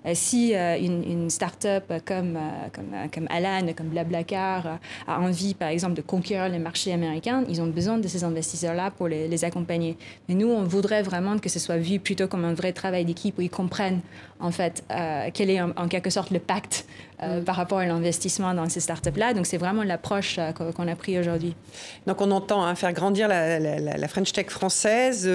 [0.05, 5.53] Euh, si euh, une, une start-up comme, euh, comme, comme Alan, comme Blablacar a envie,
[5.53, 9.27] par exemple, de conquérir les marchés américains, ils ont besoin de ces investisseurs-là pour les,
[9.27, 9.97] les, accompagner.
[10.27, 13.37] Mais nous, on voudrait vraiment que ce soit vu plutôt comme un vrai travail d'équipe
[13.37, 14.01] où ils comprennent,
[14.39, 14.83] en fait,
[15.33, 16.85] quel est en, quelque sorte le pacte
[17.21, 17.43] mm.
[17.43, 19.33] par rapport à l'investissement dans ces startups-là.
[19.33, 21.55] Donc, c'est vraiment l'approche qu'on a pris aujourd'hui.
[22.07, 25.29] Donc, on entend hein, faire grandir la, la, la, French Tech française,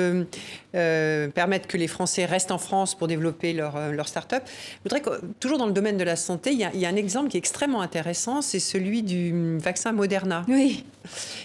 [0.73, 4.43] permettre que les Français restent en France pour développer leur, leur start-up.
[4.85, 7.29] Je voudrais que, toujours dans le domaine de la santé, il y a, un exemple
[7.29, 10.45] qui est extrêmement intéressant, c'est celui du vaccin Moderna.
[10.49, 10.85] Oui.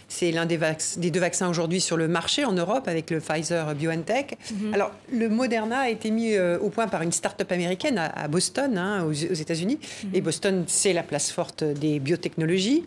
[0.07, 0.59] C'est l'un des,
[0.97, 4.37] des, deux vaccins aujourd'hui sur le marché en Europe avec le Pfizer BioNTech.
[4.51, 4.73] Mhm.
[4.73, 8.77] Alors, le Moderna a été mis euh, au point par une start-up américaine à, Boston,
[8.77, 9.79] hein, aux, États-Unis.
[10.03, 10.09] Mhm.
[10.13, 12.83] Et Boston, c'est la place forte des biotechnologies.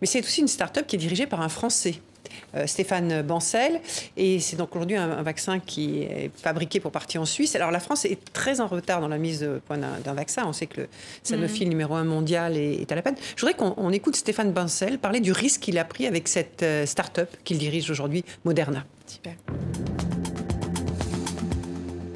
[0.00, 2.00] Mais c'est aussi une start-up qui est dirigée par un Français.
[2.54, 3.80] Euh, Stéphane Bancel.
[4.16, 7.56] Et c'est donc aujourd'hui un, vaccin qui est fabriqué pour partir en Suisse.
[7.56, 10.44] Alors la France est très en retard dans la mise au point d'un vaccin.
[10.46, 10.88] On sait que le
[11.22, 11.70] Sanofi, mhm.
[11.70, 13.16] numéro un mondial, est, à la peine.
[13.36, 16.86] Je voudrais qu'on écoute Stéphane Bancel parler du risque qu'il a pris avec cette euh,
[16.86, 18.84] start-up qu'il dirige aujourd'hui, Moderna.
[19.06, 19.34] Super.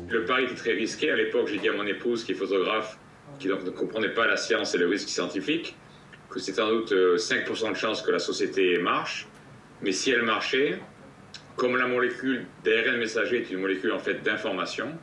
[0.09, 1.11] Le pari était très risqué.
[1.11, 2.99] À l'époque, j'ai dit à mon épouse, qui est photographe,
[3.39, 5.77] qui donc ne comprenait pas la science et le risque scientifique,
[6.29, 9.27] que c'était en doute 5% euh, de chance que la société marche.
[9.83, 10.79] Mais si elle marchait,
[11.57, 14.99] comme la molécule d'ARN messager est une molécule en fait d'information,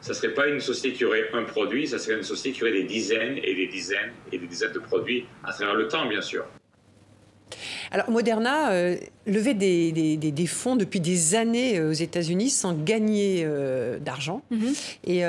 [0.00, 2.62] ça ne serait pas une société qui aurait un produit, ça serait une société qui
[2.62, 6.06] aurait des dizaines et des dizaines et des dizaines de produits à travers le temps,
[6.06, 6.44] bien sûr.
[7.90, 13.98] Alors Moderna euh, levait des, fonds depuis des années euh, aux États-Unis sans gagner euh,
[13.98, 14.42] d'argent.
[14.50, 14.74] Mhm.
[15.04, 15.22] Et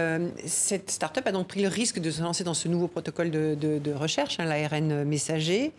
[0.45, 3.93] cette start-up a donc pris le risque de se lancer dans ce nouveau protocole de,
[3.93, 5.71] recherche, hein, l'ARN messager.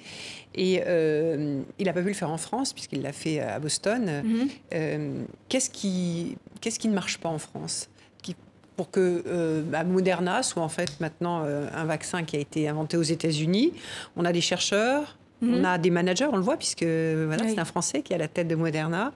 [0.55, 4.23] Et il n'a pas pu le faire en France puisqu'il l'a fait à Boston.
[4.25, 5.27] Mhm.
[5.49, 7.89] qu'est-ce qui, qu'est-ce qui ne marche pas en France
[8.77, 13.03] pour que bah, Moderna soit en fait maintenant un vaccin qui a été inventé aux
[13.03, 13.75] États-Unis?
[14.17, 15.65] On a des chercheurs, on mhm.
[15.65, 18.29] a des managers, on le voit, puisque voilà, c'est un Français qui est à la
[18.29, 19.13] tête de Moderna.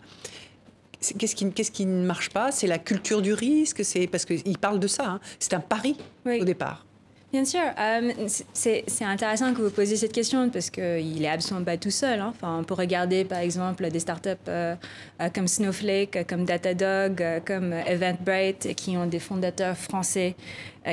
[1.18, 2.50] Qu'est-ce qui, qu'est-ce qui ne marche pas?
[2.50, 5.06] C'est la culture du risque, c'est parce qu'il parle de ça.
[5.06, 5.20] Hein.
[5.38, 6.86] C'est un pari au départ.
[7.34, 7.62] Bien sûr.
[7.80, 8.12] Euh,
[8.52, 12.20] c'est intéressant que vous posiez cette question parce qu'il est absolument pas tout seul.
[12.20, 12.32] Hein.
[12.32, 14.76] Enfin, on peut regarder par exemple des startups euh,
[15.20, 20.36] euh, comme Snowflake, comme Datadog, comme Eventbrite qui ont des fondateurs français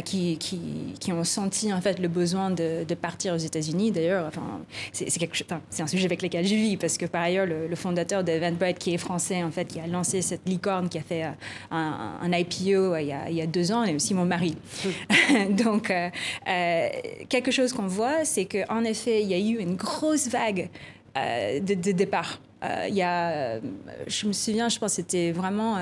[0.06, 3.92] qui, qui, qui, ont senti en fait le besoin de, de partir aux États-Unis.
[3.92, 4.62] D'ailleurs, enfin,
[4.94, 8.94] c'est un sujet avec lequel je vis parce que par ailleurs, le, fondateur d'Eventbrite qui
[8.94, 11.24] est français en fait, qui a lancé cette licorne, qui a fait
[11.72, 14.56] un, un IPO il y, a, il y, a, deux ans, est aussi mon mari.
[15.50, 15.92] Donc
[16.48, 16.90] euh,
[17.30, 20.70] quelque chose qu'on voit, c'est qu'en effet, il y a eu une grosse vague
[21.18, 22.40] euh, de, de, départ.
[22.64, 23.60] Euh, il y a,
[24.08, 25.78] je me souviens, je pense que c'était vraiment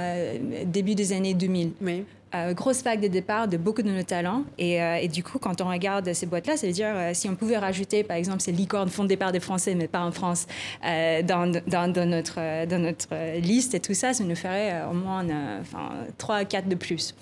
[0.66, 1.72] début des années 2000.
[1.82, 2.06] Oui.
[2.54, 4.44] grosse vague de départ de beaucoup de nos talents.
[4.58, 7.58] Et, et du coup, quand on regarde ces boîtes-là, ça veut dire si on pouvait
[7.58, 10.48] rajouter, par exemple, ces licornes fond de départ des Français, mais pas en France,
[10.84, 15.26] dans, dans, dans, notre, dans notre liste et tout ça, ça nous ferait au moins
[15.60, 17.14] enfin, 3 à 4 de plus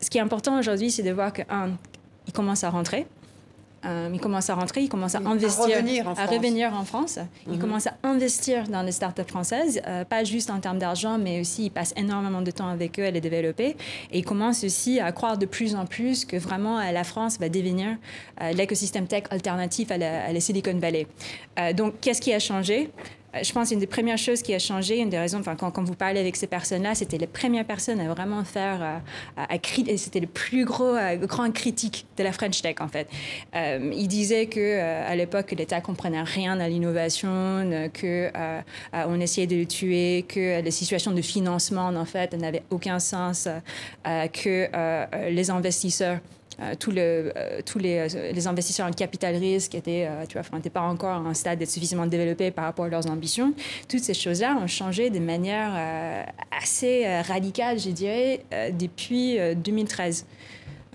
[0.00, 1.70] ce qui est important aujourd'hui, c'est de voir que, un,
[2.26, 3.06] ils commencent à rentrer.
[3.84, 6.28] Euh, ils commencent à rentrer, ils commencent à investir, à revenir en France.
[6.28, 7.18] À revenir en France.
[7.46, 7.58] Ils Mhm.
[7.60, 11.66] commencent à investir dans les startups françaises, euh, pas juste en termes d'argent, mais aussi
[11.66, 13.76] ils passent énormément de temps avec eux à les développer.
[14.10, 17.38] Et ils commencent aussi à croire de plus en plus que vraiment euh, la France
[17.38, 17.96] va devenir
[18.42, 21.06] euh, l'écosystème tech alternatif à la, à la Silicon Valley.
[21.76, 22.90] Donc, qu'est-ce qui a changé?
[23.42, 25.94] Je pense une des premières choses qui a changé, une des raisons, enfin, quand, vous
[25.94, 28.98] parlez avec ces personnes-là, c'était les premières personnes à vraiment faire, euh,
[29.36, 29.58] à, à
[29.96, 33.08] c'était le plus gros, euh, grand critique de la French Tech, en fait.
[33.54, 38.30] Euh, il disait que euh, à l'époque, que l'État comprenait rien à l'innovation, euh, que
[38.34, 38.60] euh,
[38.94, 42.98] euh, on essayait de le tuer, que les situations de financement, en fait, n'avaient aucun
[42.98, 43.46] sens,
[44.06, 46.18] euh, que euh, euh, les investisseurs
[46.60, 51.10] euh, tous, euh, euh, les investisseurs en capital risque étaient, tu vois, n'étaient pas encore
[51.10, 53.54] à un stade d'être suffisamment développés par rapport à leurs ambitions.
[53.88, 58.40] Toutes ces choses-là ont changé de manière assez radicale, je dirais,
[58.78, 60.26] depuis euh, 2013.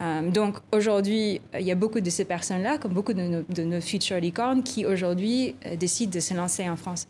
[0.01, 3.63] Euh, donc aujourd'hui, il y a beaucoup de ces personnes-là, comme beaucoup de nos, de
[3.63, 7.07] nos futures licornes, qui aujourd'hui décident de se lancer en France.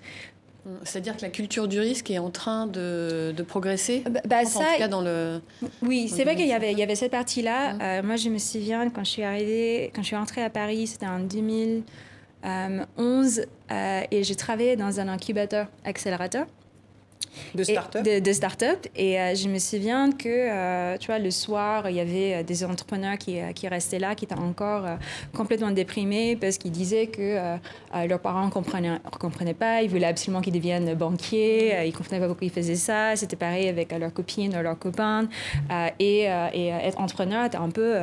[0.84, 4.46] C'est-à-dire que la culture du risque est en train de, de progresser, Bah, bah, en
[4.46, 5.42] ça, tout cas dans le...
[5.82, 7.18] Oui, c'est vrai qu'il y avait, il y avait cette Mmh.
[7.18, 7.76] partie-là.
[7.82, 10.88] Euh, moi, je me souviens quand je suis arrivée, quand je suis rentrée à Paris,
[10.88, 16.46] c'était en 2011, euh, et j'ai travaillé dans un incubateur accélérateur.
[17.56, 18.88] De Et- start-up de, de start-up.
[18.96, 22.44] Et euh, je me souviens que, euh, tu vois, le soir, il y avait euh,
[22.44, 24.96] des entrepreneurs qui, qui restaient là, qui étaient encore euh,
[25.34, 27.58] complètement déprimés parce qu'ils disaient que
[28.08, 32.20] leurs parents ne comprenaient, comprenaient pas, ils voulaient absolument qu'ils deviennent banquiers, ils ne comprenaient
[32.22, 33.16] pas pourquoi ils faisaient ça.
[33.16, 35.28] C'était pareil avec leurs copines leurs copains.
[36.00, 37.96] Et et être entrepreneur, était un peu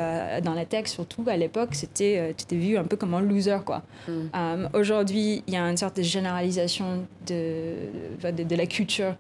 [0.43, 3.59] dans la tech, surtout à l'époque, c'était, tu étais vu un peu comme un loser,
[3.65, 3.83] quoi.
[4.09, 7.75] Euh, Aujourd'hui, il y a une sorte de généralisation de,
[8.23, 9.15] de, de la culture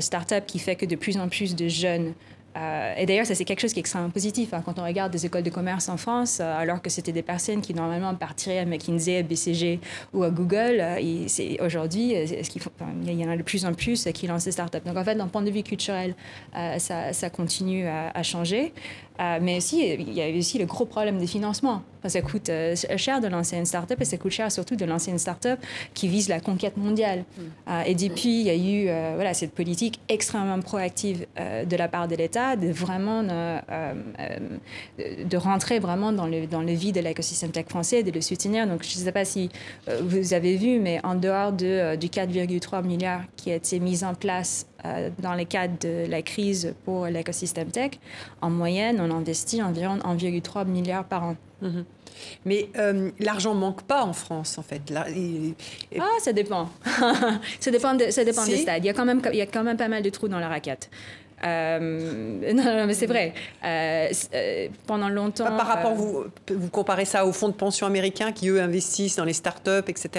[0.00, 2.14] startup qui fait que de plus en plus de jeunes
[2.56, 4.52] euh, et d'ailleurs, ça, c'est quelque chose qui est extrêmement positif.
[4.52, 4.62] hein.
[4.62, 7.62] Quand on regarde des écoles de commerce en France, euh, alors que c'était des personnes
[7.62, 9.80] qui, normalement, partiraient à McKinsey, à BCG
[10.12, 13.42] ou à Google, euh, c'est- aujourd'hui, euh, ce qu'il enfin, il y en a de
[13.42, 14.80] plus en plus qui lancent des startups.
[14.84, 16.14] Donc, en fait, d'un point de vue culturel,
[16.54, 18.74] euh, ça, continue à changer.
[19.20, 21.82] Euh, mais aussi, il y a aussi le gros problème des financements.
[21.98, 24.84] Enfin, ça coûte euh, cher de lancer une startup et ça coûte cher surtout de
[24.84, 25.58] lancer une startup
[25.94, 27.24] qui vise la conquête mondiale.
[27.68, 32.08] Euh, et depuis, il y a eu voilà, cette politique extrêmement proactive de la part
[32.08, 33.22] de l'État de vraiment
[34.92, 38.66] de rentrer vraiment dans le, dans le vie de l'écosystème tech français, de le soutenir.
[38.66, 39.50] Donc, je ne sais pas si
[40.00, 44.14] vous avez vu, mais en dehors de, du 4,3 milliards qui a été mis en
[44.14, 44.66] place
[45.18, 47.92] dans le cadre de la crise pour l'écosystème tech,
[48.40, 51.36] en moyenne, on investit environ 1,3 milliard par an.
[51.60, 51.84] Mhm.
[52.44, 54.90] Mais euh, l'argent manque pas en France, en fait.
[54.90, 55.54] Là, il-
[55.98, 56.68] Ah, ça dépend.
[57.60, 58.50] ça dépend, de- ça dépend Si.
[58.50, 58.84] des stades.
[58.84, 60.38] Il y, a quand même, il y a quand même pas mal de trous dans
[60.38, 60.90] la raquette.
[61.44, 63.34] Euh, non, non, mais c'est vrai.
[63.64, 65.44] Euh, euh, pendant longtemps.
[65.44, 69.24] Par rapport, vous, vous comparez ça aux fonds de pension américains qui, eux, investissent dans
[69.24, 70.10] les startups, etc.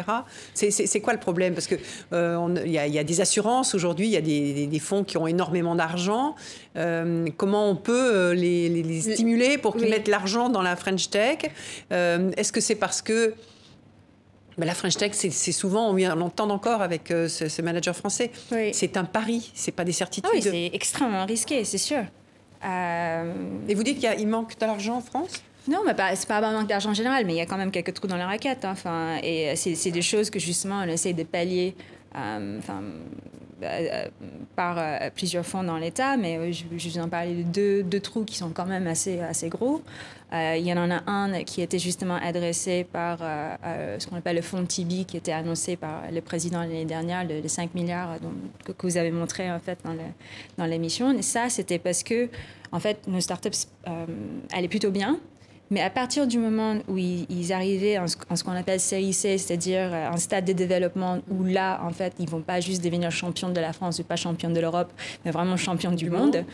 [0.54, 1.54] C'est- quoi le problème?
[1.54, 1.80] Parce qu'il
[2.12, 5.18] il y, y a des assurances aujourd'hui, il y a des, des- des fonds qui
[5.18, 6.36] ont énormément d'argent.
[6.76, 9.90] Comment on peut les, les- les stimuler pour qu'ils Oui.
[9.92, 11.38] mettent l'argent dans la French Tech?
[11.92, 13.34] Est-ce que c'est parce que
[14.58, 18.32] ben, la French Tech, c'est souvent, on l'entend encore avec euh, ce, ce manager français,
[18.52, 18.72] Oui.
[18.74, 20.32] c'est un pari, c'est pas des Ah certitudes.
[20.34, 22.04] oui, c'est extrêmement risqué, c'est sûr.
[22.66, 23.34] Euh,
[23.68, 25.42] Et vous dites qu'il manque d'argent en France?
[25.68, 27.58] Non, mais pas, c'est pas un manque d'argent en général, mais il y a quand
[27.58, 28.66] même quelques trous dans la raquette.
[28.66, 28.76] hein.
[29.24, 31.76] Et euh, c'est, des choses que justement on essaie de pallier
[32.14, 33.00] enfin, euh,
[34.56, 38.24] par euh, plusieurs fonds dans l'État, mais euh, je, je en parlais de deux, trous
[38.26, 39.82] qui sont quand même assez, assez gros.
[40.34, 44.16] Euh, il y en a un qui était justement adressé par euh, euh, ce qu'on
[44.16, 47.76] appelle le fonds Tibi, qui était annoncé par le président l'année dernière, le- les 5
[47.76, 50.00] milliards euh, que, vous avez montré en fait dans, le,
[50.58, 51.12] dans l'émission.
[51.18, 52.30] Et ça, c'était parce que
[52.72, 53.50] en fait, nos startups
[53.88, 54.06] euh,
[54.52, 55.20] allaient plutôt bien.
[55.72, 59.38] Mais à partir du moment où ils, ils arrivaient en ce, qu'on appelle série C,
[59.38, 63.10] c'est-à-dire euh, un stade de développement où là, en fait, ils vont pas juste devenir
[63.12, 64.92] champions de la France ou pas champions de l'Europe,
[65.26, 66.46] mais vraiment champions du, monde,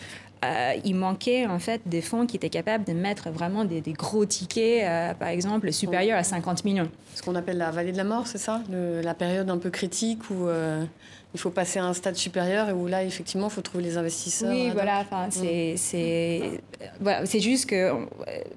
[0.45, 3.91] euh, il manquait en fait des fonds qui étaient capables de mettre vraiment des, des
[3.93, 6.89] gros tickets, euh, par exemple, supérieurs à 50 millions.
[7.15, 8.61] Ce qu'on appelle la vallée de la mort, c'est ça?
[8.71, 10.85] Le- La période un peu critique où euh,
[11.33, 13.97] il faut passer à un stade supérieur et où là, effectivement, il faut trouver les
[13.97, 14.49] investisseurs.
[14.51, 14.99] Oui, euh, voilà.
[15.01, 17.91] Enfin, c'est, c'est, euh, voilà, c'est juste que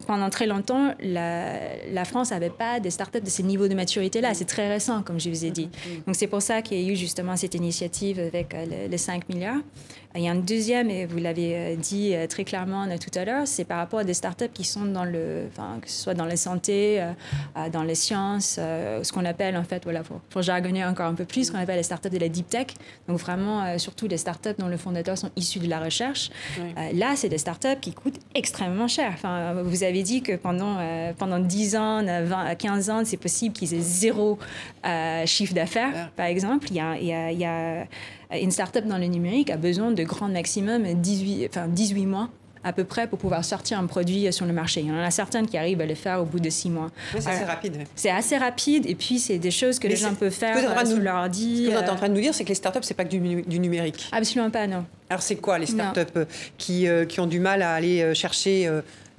[0.07, 1.53] pendant très longtemps, la,
[1.91, 4.33] la France n'avait pas des startups de ce niveau de maturité-là.
[4.33, 5.69] C'est très récent, comme je vous ai dit.
[6.07, 8.99] Donc, c'est pour ça qu'il y a eu justement cette initiative avec euh, le- les
[8.99, 9.61] 5 milliards.
[10.15, 13.47] Il y a un deuxième, et vous l'avez euh, dit très clairement tout à l'heure,
[13.47, 16.25] c'est par rapport à des startups qui sont dans le, enfin, que ce soit dans
[16.25, 17.03] la santé,
[17.73, 21.47] dans les sciences, ce qu'on appelle en fait, voilà, pour, jargonner encore un peu plus,
[21.47, 22.69] ce qu'on appelle les startups de la deep tech.
[23.09, 26.31] Donc vraiment, surtout les startups dont les fondateurs sont issus de la recherche.
[26.93, 29.13] là, c'est des startups qui coûtent extrêmement cher.
[29.15, 30.79] Enfin, vous avez dit que pendant,
[31.19, 34.39] pendant 10 ans, 20, 15 ans, c'est possible qu'ils aient zéro
[35.27, 36.67] chiffre d'affaires, par exemple.
[36.71, 37.87] Il y a, il y a, il y a
[38.41, 42.29] une startup dans le numérique a besoin de grand maximum 18, enfin 18 mois
[42.65, 44.81] à peu près pour pouvoir sortir un produit sur le marché.
[44.81, 46.91] Il y en a certaines qui arrivent à le faire au bout de six mois.
[47.19, 47.77] c'est assez rapide.
[47.95, 50.99] C'est assez rapide et puis c'est des choses que les gens peuvent faire euh, sur
[50.99, 51.65] leur ordi.
[51.65, 53.05] Ce que vous êtes en train de nous dire, c'est que les startups, c'est pas
[53.05, 54.09] que du, du, numérique.
[54.13, 54.85] Absolument pas, non.
[55.11, 56.25] Alors c'est quoi les startups euh,
[56.57, 58.71] qui, euh, qui ont du mal à aller chercher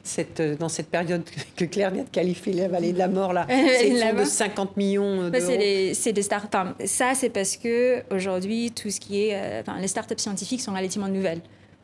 [0.03, 1.23] cette, dans cette période
[1.55, 5.29] que Claire vient de qualifier la vallée de la mort, là, c'est de 50 millions
[5.29, 5.45] d'euros.
[5.93, 6.85] C'est des, startups.
[6.85, 11.07] ça, c'est parce que aujourd'hui, tout ce qui est, enfin, les startups scientifiques sont relativement
[11.07, 11.41] nouvelles.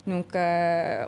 [0.07, 1.05] Donc, euh,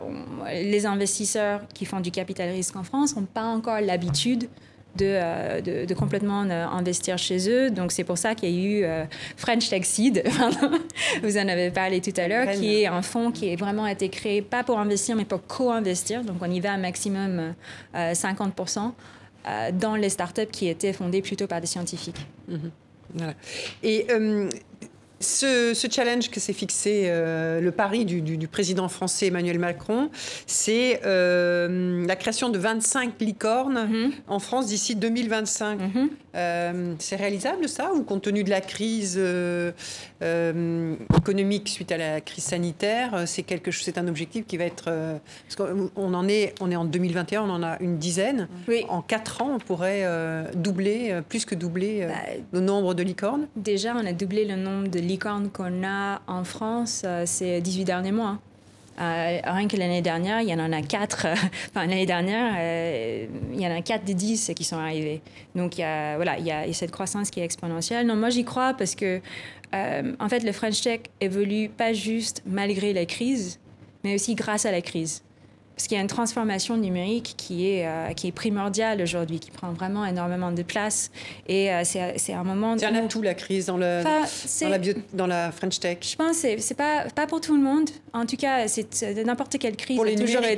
[0.52, 4.48] les investisseurs qui font du capital risque en France n'ont pas encore l'habitude
[4.96, 7.70] de, euh, de, complètement euh, investir chez eux.
[7.70, 10.24] Donc, c'est pour ça qu'il y a eu French Tech Seed,
[11.22, 14.08] vous en avez parlé tout à l'heure, qui est un fonds qui est vraiment été
[14.08, 16.22] créé, pas pour investir, mais pour co-investir.
[16.22, 17.54] Donc, on y va à maximum
[17.94, 18.92] 50%
[19.74, 22.26] dans les startups qui étaient fondées plutôt par des scientifiques.
[22.48, 22.70] Mhm.
[23.14, 23.34] Voilà.
[23.82, 24.06] Et
[25.22, 30.10] ce, challenge que s'est fixé euh, le pari du, président français Emmanuel Macron,
[30.46, 34.12] c'est euh, la création de 25 licornes mhm.
[34.28, 35.80] en France d'ici 2025.
[35.80, 36.10] Mhm.
[36.34, 39.20] Euh, c'est réalisable ça ou compte tenu de la crise
[41.16, 44.84] économique suite à la crise sanitaire, c'est quelque chose, c'est un objectif qui va être
[44.84, 48.48] parce qu'on en est, on est en 2021, on en a une dizaine.
[48.88, 50.06] En quatre ans, on pourrait
[50.54, 52.14] doubler, plus que doubler bah,
[52.52, 53.46] le nombre de licornes.
[53.56, 57.84] Déjà, on a doublé le nombre de licornes qu'on a en France euh, ces 18
[57.84, 58.38] derniers mois.
[59.00, 61.26] Euh, rien que l'année dernière, il y en a 4.
[61.70, 65.22] enfin, l'année dernière, euh, il y en a 4 des 10 qui sont arrivés.
[65.54, 68.06] Donc, il y a, voilà, il y a, cette croissance qui est exponentielle.
[68.06, 69.20] Non, moi, j'y crois parce que,
[69.72, 73.58] en fait, le French Tech évolue pas juste malgré la crise,
[74.04, 75.22] mais aussi grâce à la crise.
[75.74, 79.50] Parce qu'il y a une transformation numérique qui est, euh, qui est primordiale aujourd'hui, qui
[79.50, 81.10] prend vraiment énormément de place.
[81.48, 82.76] Et euh, c'est un moment...
[82.78, 84.78] C'est un atout, la crise, dans, le, dans, la,
[85.14, 85.98] dans la French Tech.
[86.02, 87.88] Je pense que ce n'est pas, pas pour tout le monde.
[88.12, 89.96] En tout cas, c'est n'importe quelle crise.
[89.96, 90.56] Pour les, toujours été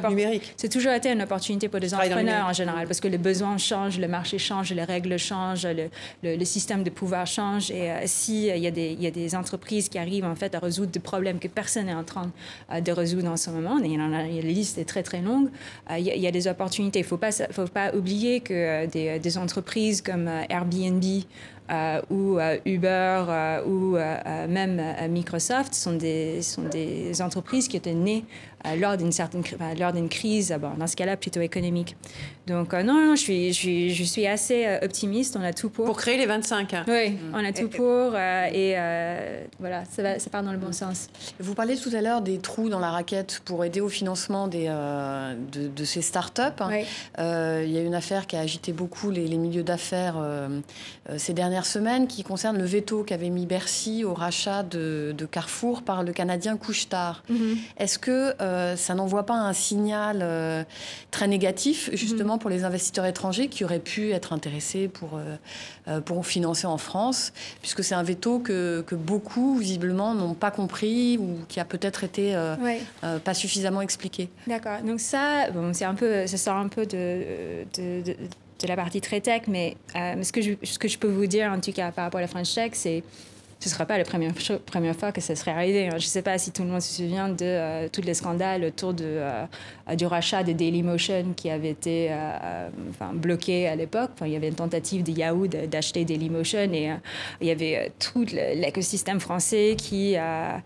[0.00, 0.54] pour numériques.
[0.56, 3.98] C'est toujours été une opportunité pour les entrepreneurs en général, parce que les besoins changent,
[3.98, 5.88] le marché change, les règles changent, le,
[6.22, 7.70] le, système de pouvoir change.
[7.70, 10.58] Et euh, s'il y, a des, y a des entreprises qui arrivent en fait à
[10.58, 12.32] résoudre des problèmes que personne n'est en train
[12.80, 15.02] de résoudre en ce moment, il y en a, il y a liste est très
[15.02, 15.48] très longue.
[15.90, 17.00] Euh, il y, a des opportunités.
[17.00, 21.04] Il ne faut pas, oublier que euh, des, des entreprises comme euh, Airbnb
[22.10, 23.24] ou Uber
[23.66, 23.96] ou
[24.48, 24.80] même
[25.10, 28.24] Microsoft sont des, sont des entreprises qui étaient nées
[28.78, 29.42] lors d'une certaine
[29.76, 31.96] lors d'une crise, bon, dans ce cas-là plutôt économique.
[32.46, 35.36] Donc non, non, je suis, je suis, je suis assez optimiste.
[35.36, 35.84] On a tout pour.
[35.84, 36.74] Pour créer les 25.
[36.74, 36.84] Hein.
[36.88, 37.18] Oui, mm.
[37.34, 38.76] on a tout pour et
[39.58, 41.08] voilà, ça, va, ça part dans le bon sens.
[41.40, 44.66] Vous parlez tout à l'heure des trous dans la raquette pour aider au financement des,
[44.66, 46.42] de, de, ces startups.
[46.68, 46.84] Oui.
[47.18, 50.16] il y a une affaire qui a agité beaucoup les, les milieux d'affaires
[51.16, 55.82] ces dernières semaines qui concerne le veto qu'avait mis Bercy au rachat de, de Carrefour
[55.82, 57.22] par le Canadien Couchetard.
[57.30, 57.56] Mm-hmm.
[57.78, 60.64] Est-ce que euh, ça n'envoie pas un signal euh,
[61.10, 65.18] très négatif, justement, pour les investisseurs étrangers qui auraient pu être intéressés pour,
[65.88, 70.50] euh, pour financer en France, puisque c'est un veto que, que beaucoup, visiblement, n'ont pas
[70.50, 72.36] compris ou qui a peut-être été
[73.24, 74.28] pas suffisamment expliqué.
[74.46, 74.80] D'accord.
[74.84, 79.00] Donc ça, bon, c'est un peu, ça sort un peu de, de, de la partie
[79.00, 81.90] très tech, mais ce, que je, ce que je peux vous dire, en tout cas,
[81.92, 83.02] par rapport à la French Tech, c'est
[83.58, 84.32] ce ne sera pas la première,
[84.66, 85.86] première fois que ça serait arrivé.
[85.86, 85.92] Hein.
[85.92, 88.64] Je ne sais pas si tout le monde se souvient de euh, tous les scandales
[88.64, 89.46] autour euh,
[89.96, 94.10] du rachat de Dailymotion qui avait été euh, enfin, bloqué à l'époque.
[94.14, 96.90] Enfin, il y avait une tentative de Yahoo d'acheter Dailymotion et
[97.40, 100.58] il y avait tout l'écosystème français qui a euh,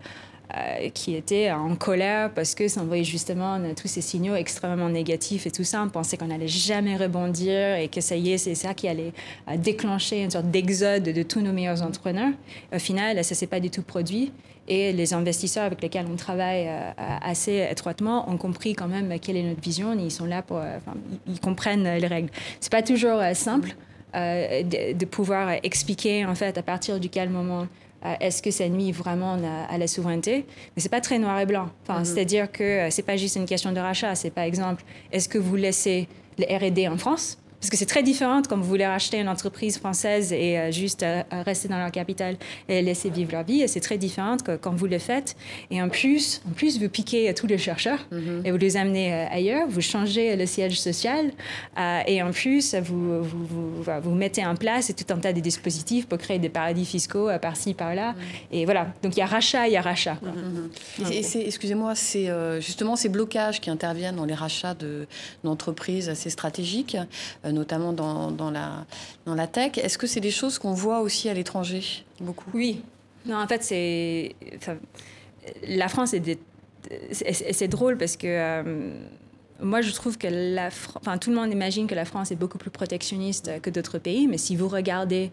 [0.93, 5.51] qui était en colère parce que ça envoyait justement tous ces signaux extrêmement négatifs et
[5.51, 5.83] tout ça.
[5.83, 9.13] On pensait qu'on n'allait jamais rebondir et que ça y est, c'est ça qui allait
[9.49, 12.31] euh, déclencher une sorte d'exode de tous nos meilleurs entrepreneurs.
[12.73, 14.31] Au final, ça ne s'est pas du tout produit.
[14.67, 16.91] Et les investisseurs avec lesquels on travaille euh,
[17.21, 19.93] assez étroitement ont compris quand même quelle est notre vision.
[19.93, 20.93] Ils sont là pour, enfin,
[21.27, 22.29] ils comprennent les règles.
[22.59, 23.75] C'est pas toujours simple
[24.13, 27.65] de, de, pouvoir expliquer en fait à partir du quel moment euh,
[28.19, 29.37] est-ce que ça nuit vraiment
[29.69, 30.45] à, la souveraineté?
[30.75, 31.69] Mais c'est pas très noir et blanc.
[31.83, 32.05] Enfin, mhm.
[32.05, 34.15] C'est-à-dire que euh, c'est pas juste une question de rachat.
[34.15, 37.37] C'est par exemple, est-ce que vous laissez le R&D en France?
[37.61, 41.03] Parce que c'est très différent quand vous voulez racheter une entreprise française et euh, juste
[41.03, 42.37] euh, rester dans leur capital
[42.67, 43.61] et laisser vivre leur vie.
[43.61, 45.35] Et c'est très différent que quand vous le faites.
[45.69, 48.45] Et en plus, en plus vous piquez tous les chercheurs mm-hmm.
[48.45, 49.67] et vous les amenez ailleurs.
[49.69, 51.31] Vous changez le siège social.
[52.07, 56.07] et en plus, vous vous, vous, vous, mettez en place tout un tas de dispositifs
[56.07, 58.13] pour créer des paradis fiscaux par-ci, par-là.
[58.13, 58.53] Mm-hmm.
[58.53, 58.87] Et voilà.
[59.03, 60.17] Donc il y a rachat, il y a rachat.
[60.23, 61.11] Mm-hmm.
[61.13, 62.27] Et c'est, excusez-moi, c'est
[62.59, 65.05] justement ces blocages qui interviennent dans les rachats de,
[65.43, 66.97] d'entreprises assez stratégiques
[67.45, 68.85] euh, notamment dans, dans, la,
[69.25, 69.77] dans la tech.
[69.77, 71.83] Est-ce que c'est des choses qu'on voit aussi à l'étranger
[72.19, 72.49] beaucoup?
[72.53, 72.81] Oui.
[73.25, 74.35] Non, en fait, c'est.
[75.67, 76.39] la France est.
[77.51, 78.27] C'est drôle parce que.
[78.27, 78.93] Euh,
[79.61, 82.57] moi, je trouve que la, enfin, tout le monde imagine que la France est beaucoup
[82.57, 85.31] plus protectionniste que d'autres pays, mais si vous regardez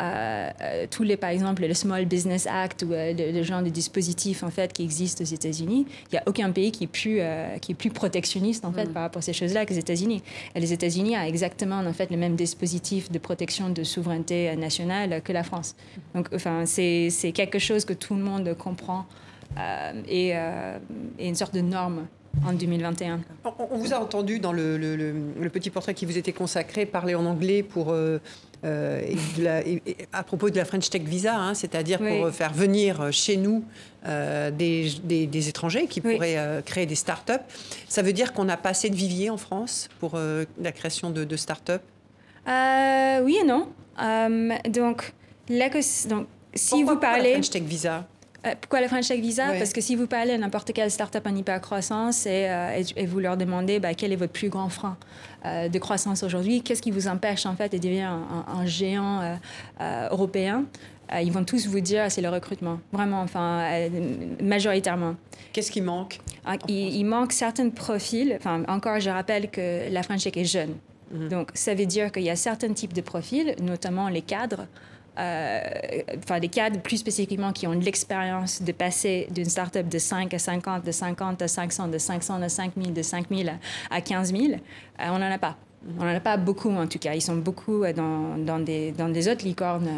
[0.00, 3.68] euh, euh, tous les, par exemple, le Small Business Act ou euh, le, genre de
[3.68, 7.20] dispositifs en fait qui existent aux États-Unis, il n'y a aucun pays qui est plus
[7.60, 8.92] qui est plus protectionniste en fait mm.
[8.92, 10.22] par rapport à ces choses-là que les États-Unis.
[10.54, 15.32] les États-Unis ont exactement en fait le même dispositif de protection de souveraineté nationale que
[15.32, 15.74] la France.
[16.14, 19.06] Donc, enfin, c'est quelque chose que tout le monde comprend
[20.08, 22.06] et, et une sorte de norme
[22.46, 23.20] en 2021.
[23.58, 27.24] On, vous a entendu dans le, le, petit portrait qui vous était consacré parler en
[27.24, 28.18] anglais pour euh,
[30.12, 33.64] à propos de la French Tech Visa, hein, c'est-à-dire pour faire venir chez nous
[34.06, 37.42] euh, des, des, étrangers qui pourraient créer des start-up.
[37.88, 41.10] Ça veut dire qu'on n'a pas assez de viviers en France pour euh, la création
[41.10, 41.82] de, de start-up?
[42.46, 43.68] Oui et non.
[44.70, 45.12] donc,
[45.48, 47.24] donc, si vous parlez.
[47.24, 48.06] La French Tech Visa?
[48.17, 48.17] euh,
[48.60, 51.34] pourquoi la French Tech Visa Parce que si vous parlez à n'importe quelle startup en
[51.34, 54.96] hypercroissance et, euh, et, vous leur demandez bah, quel est votre plus grand frein
[55.44, 59.38] euh, de croissance aujourd'hui, qu'est-ce qui vous empêche en fait de devenir un, géant
[60.10, 60.64] européen?
[61.20, 63.88] Ils vont tous vous dire c'est le recrutement, vraiment, enfin,
[64.42, 65.14] majoritairement.
[65.52, 66.20] Qu'est-ce qui manque?
[66.44, 68.36] Ah, il, manque certains profils.
[68.38, 70.74] Enfin, encore, je rappelle que la French Tech est jeune.
[71.12, 71.28] Mhm.
[71.28, 74.97] Donc, ça veut dire qu'il y a certains types de profils, notamment les cadres, euh,
[75.18, 80.38] enfin des cadres plus spécifiquement qui ont l'expérience de passer d'une start-up de 5 à
[80.38, 83.52] 50, de 50 à 500, de 500 à 5000, de 5000
[83.90, 84.56] à 15 000, euh,
[85.10, 85.56] on n'en a pas.
[85.98, 87.14] On n'en a pas beaucoup en tout cas.
[87.14, 89.88] Ils sont beaucoup euh, dans, dans, des, dans des autres licornes.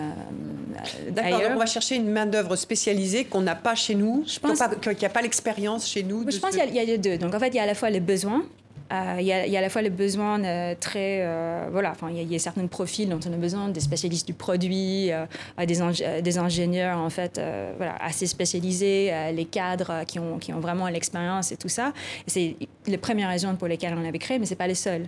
[1.11, 5.23] D'accord, on va chercher une main-d'œuvre spécialisée qu'on n'a pas chez nous, qui n'a pas,
[5.23, 6.25] l'expérience chez nous.
[6.31, 7.19] Je pense qu'il y, a les deux.
[7.19, 8.45] Donc en fait, il y a à la fois les besoins
[8.93, 11.21] euh, il y, a, à la fois le besoin euh, très.
[11.23, 15.11] Euh, voilà, il y, a certains profils dont on a besoin, des spécialistes du produit,
[15.59, 17.41] des, des, ingénieurs, en fait,
[17.77, 21.93] voilà, assez spécialisés, les cadres qui ont, qui ont vraiment l'expérience et tout ça.
[22.27, 25.07] C'est les premières raisons pour lesquelles on l'avait créé, mais ce n'est pas les seules.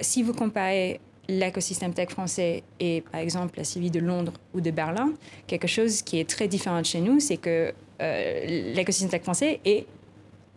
[0.00, 5.12] si vous comparez l'écosystème tech français et, par exemple, celui de Londres ou de Berlin,
[5.46, 9.86] quelque chose qui est très différent de chez nous, c'est que l'écosystème tech français est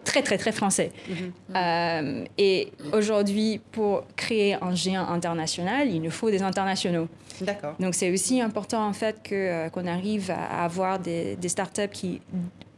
[0.04, 0.92] très, très, très français.
[1.08, 1.32] Mhm.
[1.56, 7.08] Euh, et aujourd'hui, pour créer un géant international, il nous faut des internationaux.
[7.42, 7.76] D'accord.
[7.80, 11.90] Donc, c'est aussi important, en fait, que, euh, qu'on arrive à avoir des, des startups
[11.92, 12.22] qui,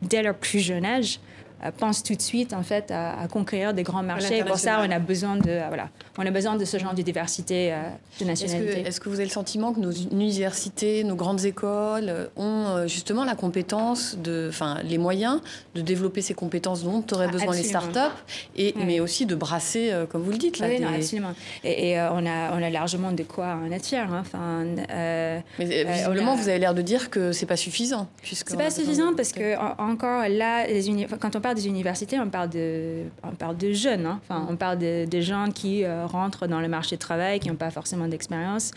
[0.02, 1.20] dès leur plus jeune âge,
[1.64, 4.44] euh, pense tout de suite en fait à, conquérir des grands marchés.
[4.44, 7.02] Pour ça, on a besoin de euh, voilà, on a besoin de ce genre de
[7.02, 7.90] diversité euh,
[8.20, 8.82] de nationalité.
[8.86, 13.36] Est-ce que, vous avez le sentiment que nos universités, nos grandes écoles ont justement la
[13.36, 15.42] compétence de, enfin, les moyens
[15.76, 18.00] de développer ces compétences dont auraient ah, besoin les startups,
[18.56, 20.68] et mais aussi de brasser, comme vous le dites là.
[20.68, 21.34] Oui, absolument.
[21.64, 24.12] Et, on a on a largement de quoi en être fier.
[24.12, 24.22] Hein.
[24.22, 24.66] Enfin,
[25.60, 28.08] mais visiblement, vous avez l'air de dire que c'est pas suffisant.
[28.24, 30.84] C'est pas suffisant parce que encore là, les
[31.20, 34.06] quand on parle des universités, on parle de, on parle de jeunes.
[34.06, 34.20] Hein.
[34.24, 37.56] Enfin, on parle de, gens qui euh, rentrent dans le marché du travail, qui n'ont
[37.56, 38.72] pas forcément d'expérience.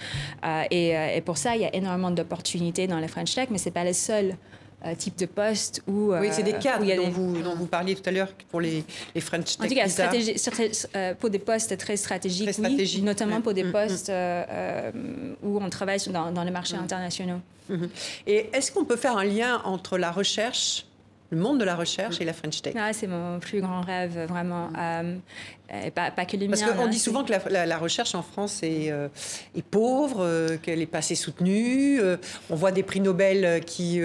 [0.45, 3.59] Euh, euh, et, pour ça, il y a énormément d'opportunités dans le French Tech, mais
[3.59, 4.37] ce n'est pas le seul
[4.99, 6.13] type de poste où...
[6.13, 8.85] oui, c'est des cadres dont, vous, dont, vous, parliez tout à l'heure pour les,
[9.17, 9.67] les French Tech.
[9.67, 13.73] En tout cas, pour des postes très stratégiques, oui, notamment pour des mm, mm.
[13.73, 14.13] postes
[15.43, 16.85] où on travaille dans, dans les marchés mm.
[16.85, 17.41] internationaux.
[17.69, 17.89] Mm-hmm.
[18.29, 20.87] Et est-ce qu'on peut faire un lien entre la recherche
[21.31, 22.75] le monde de la recherche et la French Tech.
[22.79, 24.71] Ah, c'est mon plus grand rêve, vraiment.
[25.73, 28.93] Euh, pas, pas, que le Parce qu'on dit souvent que la, recherche en France est,
[28.93, 29.09] euh,
[29.57, 32.01] est pauvre, euh, qu'elle est pas assez soutenue.
[32.51, 34.01] on voit des prix Nobel qui,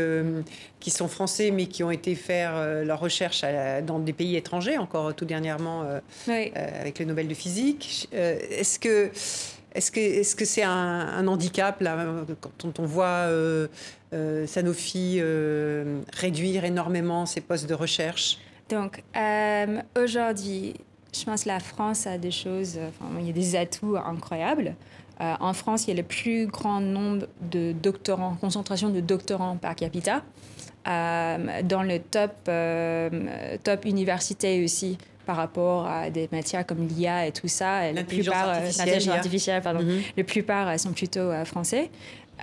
[0.79, 3.43] qui sont français, mais qui ont été faire leur recherche
[3.85, 5.85] dans des pays étrangers, encore tout dernièrement
[6.27, 8.09] avec le Nobel de physique.
[8.11, 9.11] Est-ce que
[9.73, 12.25] est-ce que c'est -ce un, un, handicap là,
[12.61, 13.27] quand on voit
[14.13, 18.39] euh, Sanofi euh, réduire énormément ses postes de recherche?
[18.69, 20.73] Donc, euh, aujourd'hui,
[21.13, 22.77] je pense que la France a des choses,
[23.19, 24.75] il y a des atouts incroyables.
[25.19, 29.75] en France, il y a le plus grand nombre de doctorants, concentration de doctorants par
[29.75, 30.23] capita.
[30.85, 32.33] dans le top,
[33.63, 37.91] top université aussi, par rapport à des matières comme l'IA et tout ça.
[37.91, 39.81] La plupart, artificielle, artificielle, pardon.
[39.81, 40.01] Mm-hmm.
[40.17, 41.89] La plupart sont plutôt français.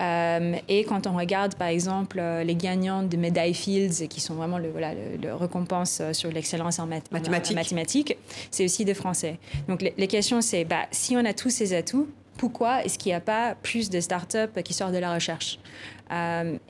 [0.01, 4.35] Euh, et quand on regarde, par exemple, euh, les gagnants de médailles Fields, qui sont
[4.35, 8.17] vraiment le, voilà, le, récompense euh, sur l'excellence en, mathématiques,
[8.51, 9.39] c'est aussi des Français.
[9.67, 12.09] Donc les, questions, c'est bah, si on a tous ces atouts,
[12.39, 15.59] pourquoi est-ce qu'il n'y a pas plus de startups qui sortent de la recherche?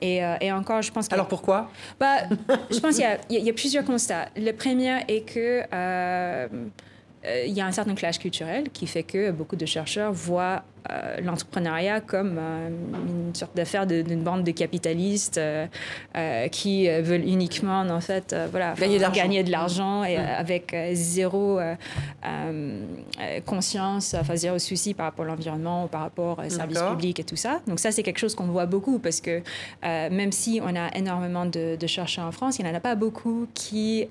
[0.01, 1.13] Et, et, encore, je pense que...
[1.13, 1.71] Alors pourquoi?
[1.97, 2.23] Bah,
[2.69, 4.27] Je pense qu'il y, y, a plusieurs constats.
[4.35, 5.63] Le premier est que
[7.23, 11.17] il y a un certain clash culturel qui fait que beaucoup de chercheurs voient euh,
[11.21, 15.67] l'entrepreneuriat comme euh, une sorte d'affaire d'une bande de capitalistes euh,
[16.47, 18.73] qui veulent uniquement en fait voilà
[19.13, 20.03] gagner de l'argent.
[20.05, 21.59] et avec zéro
[23.45, 27.23] conscience enfin zéro souci par rapport à l'environnement ou par rapport au service public et
[27.23, 27.59] tout ça.
[27.67, 29.41] Donc ça c'est quelque chose qu'on voit beaucoup parce que
[29.83, 33.47] même si on a énormément de, chercheurs en France il n'y en a pas beaucoup
[33.53, 34.07] qui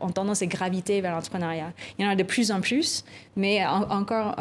[0.00, 1.72] ont tendance à graviter vers l'entrepreneuriat.
[1.98, 3.04] Il y en a de plus en plus
[3.36, 4.36] mais encore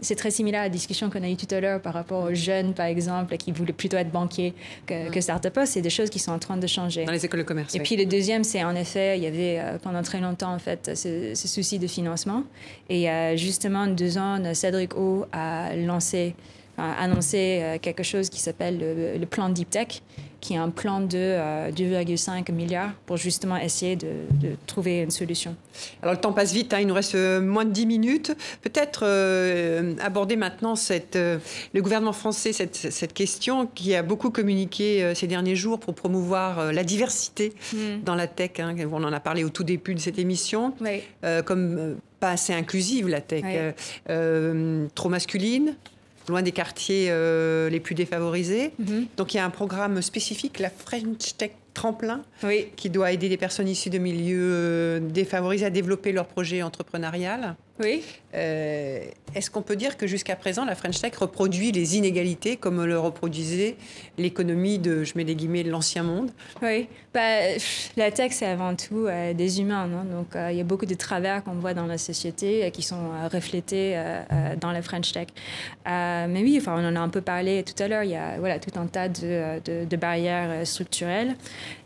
[0.00, 2.74] c'est très similaire la discussion qu'on a eue tout à l'heure par rapport aux jeunes,
[2.74, 4.54] par exemple, qui voulaient plutôt être banquiers
[4.86, 7.04] que, que start c'est des choses qui sont en train de changer.
[7.04, 7.74] Dans les écoles de commerce.
[7.74, 10.58] Et puis le deuxième, c'est en effet, il y avait euh, pendant très longtemps, en
[10.58, 12.44] fait, ce, souci de financement.
[12.88, 16.34] Et euh, justement, deux ans, Cédric O a lancé,
[16.78, 20.02] a annoncé euh, quelque chose qui s'appelle le, le, plan Deep Tech,
[20.42, 21.38] qui est un plan de
[21.70, 24.08] 2,5 euh, milliards pour justement essayer de,
[24.66, 25.54] trouver une solution.
[26.02, 28.36] Alors le temps passe vite, hein, il nous reste euh, moins de 10 minutes.
[28.60, 35.12] Peut-être euh, aborder maintenant cette, le gouvernement français, cette, cette, question qui a beaucoup communiqué
[35.14, 38.02] ces derniers jours pour promouvoir la diversité mm.
[38.04, 38.58] dans la tech.
[38.58, 40.74] Hein, on en a parlé au tout début de cette émission,
[41.44, 43.44] comme pas assez inclusive la tech,
[44.94, 45.76] trop masculine,
[46.32, 48.72] loin des quartiers euh, les plus défavorisés.
[48.78, 49.06] Mhm.
[49.16, 52.22] Donc il y a un programme spécifique, la French Tech Tremplin,
[52.76, 57.56] qui doit aider les personnes issues de milieux euh, défavorisés à développer leur projet entrepreneurial.
[57.80, 58.02] Oui.
[58.34, 59.04] Euh,
[59.34, 62.98] est-ce qu'on peut dire que jusqu'à présent, la French Tech reproduit les inégalités comme le
[62.98, 63.76] reproduisait
[64.18, 66.30] l'économie de, je mets des guillemets, de l'ancien monde?
[66.62, 66.88] Oui.
[67.14, 67.40] Bah,
[67.96, 69.86] la tech, c'est avant tout euh, des humains.
[69.86, 70.04] Non?
[70.04, 74.00] Donc, il y a beaucoup de travers qu'on voit dans la société qui sont reflétés
[74.60, 75.28] dans la French Tech.
[75.86, 78.04] mais oui, enfin, on en a un peu parlé tout à l'heure.
[78.04, 81.36] Il y a voilà, tout un tas de, de, de barrières structurelles.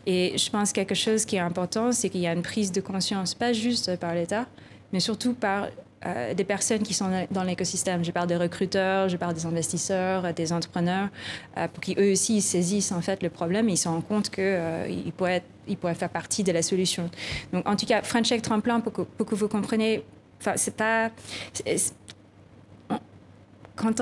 [0.05, 2.71] Et je pense que quelque chose qui est important, c'est qu'il y a une prise
[2.71, 4.47] de conscience, pas juste par l'État,
[4.93, 5.67] mais surtout par
[6.05, 8.03] euh, des personnes qui sont dans l'écosystème.
[8.03, 11.09] Je parle des recruteurs, je parle des investisseurs, des entrepreneurs,
[11.57, 14.29] euh, pour qu'ils eux aussi saisissent en fait le problème et ils se rendent compte
[14.29, 15.43] qu'ils euh, pourraient,
[15.79, 17.09] pourraient faire partie de la solution.
[17.51, 20.03] Donc en tout cas, French Tech Tremplin, pour que, pour que vous compreniez,
[20.55, 21.09] c'est pas
[23.77, 24.01] quand,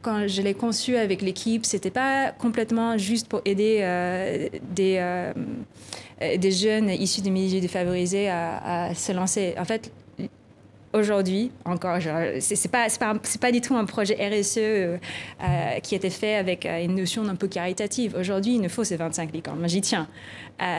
[0.00, 5.32] quand je l'ai conçu avec l'équipe, c'était pas complètement juste pour aider euh, des, euh,
[6.36, 9.54] des jeunes issus des milieux défavorisés à, à se lancer.
[9.58, 9.92] En fait,
[10.92, 11.98] aujourd'hui, encore,
[12.40, 14.98] c'est pas, pas, pas, du tout un projet RSE euh,
[15.82, 18.16] qui a été fait avec une notion un peu caritative.
[18.18, 19.58] Aujourd'hui, il nous faut ces 25 licornes.
[19.58, 20.08] Moi, j'y tiens.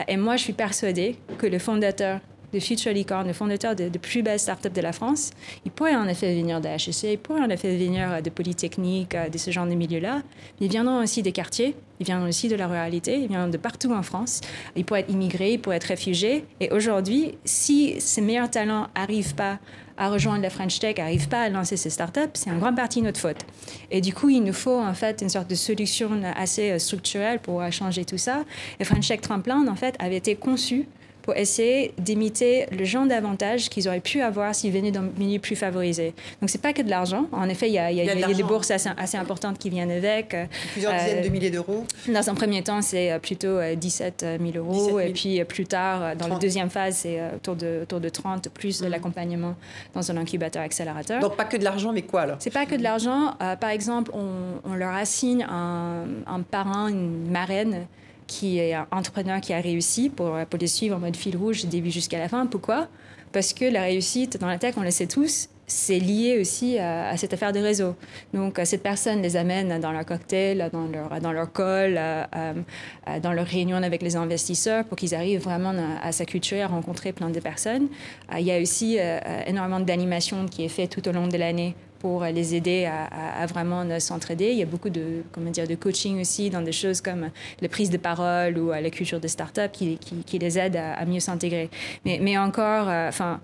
[0.08, 2.20] et moi, je suis persuadée que le fondateur
[2.52, 5.30] de Future Licorne, le fondateur de, plus belles startups de la France,
[5.64, 9.14] il pourrait en effet venir de HEC, il pourrait en effet venir euh, de Polytechnique,
[9.14, 10.22] euh, de ce genre de milieu-là.
[10.60, 13.92] Ils viendront aussi des quartiers, ils viendront aussi de la ruralité, ils viendront de partout
[13.92, 14.40] en France.
[14.76, 16.44] Ils pourraient être immigrés, ils pourraient être réfugiés.
[16.60, 19.58] Et aujourd'hui, si ces meilleurs talents n'arrivent pas
[20.00, 23.02] à rejoindre la French Tech, n'arrivent pas à lancer ces startups, c'est en grande partie
[23.02, 23.44] notre faute.
[23.90, 27.38] Et du coup, il nous faut en fait une sorte de solution assez euh, structurelle
[27.38, 28.44] pour changer tout ça.
[28.80, 30.86] Et French Tech Tremplin, en fait, avait été conçu
[31.22, 35.56] pour essayer d'imiter le genre d'avantages qu'ils auraient pu avoir s'ils venaient d'un milieu plus
[35.56, 36.14] favorisé.
[36.40, 37.26] Donc, c'est pas que de l'argent.
[37.32, 40.34] En effet, il y a, il y a, des bourses assez, importantes qui viennent avec.
[40.34, 41.84] Euh, Plusieurs dizaines de milliers d'euros.
[42.08, 45.00] Dans un premier temps, c'est euh, plutôt 17 euh, 000 euros.
[45.00, 48.80] Et puis, plus tard, dans la deuxième phase, c'est autour de, autour de 30, plus
[48.80, 48.92] de mhm.
[48.92, 49.54] l'accompagnement
[49.94, 51.20] dans un incubateur accélérateur.
[51.20, 52.36] Donc, pas que de l'argent, mais quoi alors?
[52.38, 53.34] C'est pas que de l'argent.
[53.60, 57.86] par exemple, on, on, leur assigne un, un parrain, une marraine
[58.30, 61.66] qui est un entrepreneur qui a réussi pour, les suivre en mode fil rouge du
[61.66, 62.46] début jusqu'à la fin.
[62.46, 62.86] Pourquoi?
[63.32, 67.16] Parce que la réussite dans la tech, on le sait tous, c'est lié aussi à,
[67.16, 67.96] cette affaire de réseau.
[68.32, 71.94] Donc, cette personne les amène dans leur cocktail, dans leur, dans leur call,
[73.22, 77.12] dans leur réunion avec les investisseurs pour qu'ils arrivent vraiment à, sa culture, à rencontrer
[77.12, 77.88] plein de personnes.
[78.36, 81.74] Il y a aussi euh, énormément d'animation qui est fait tout au long de l'année
[82.00, 84.50] pour les aider à, vraiment s'entraider.
[84.50, 87.28] Il y a beaucoup de, comment dire, de coaching aussi dans des choses comme
[87.60, 89.98] la prise de parole ou la culture de start-up qui,
[90.38, 91.70] les aide à, mieux s'intégrer.
[92.04, 93.40] Mais, encore, euh, enfin,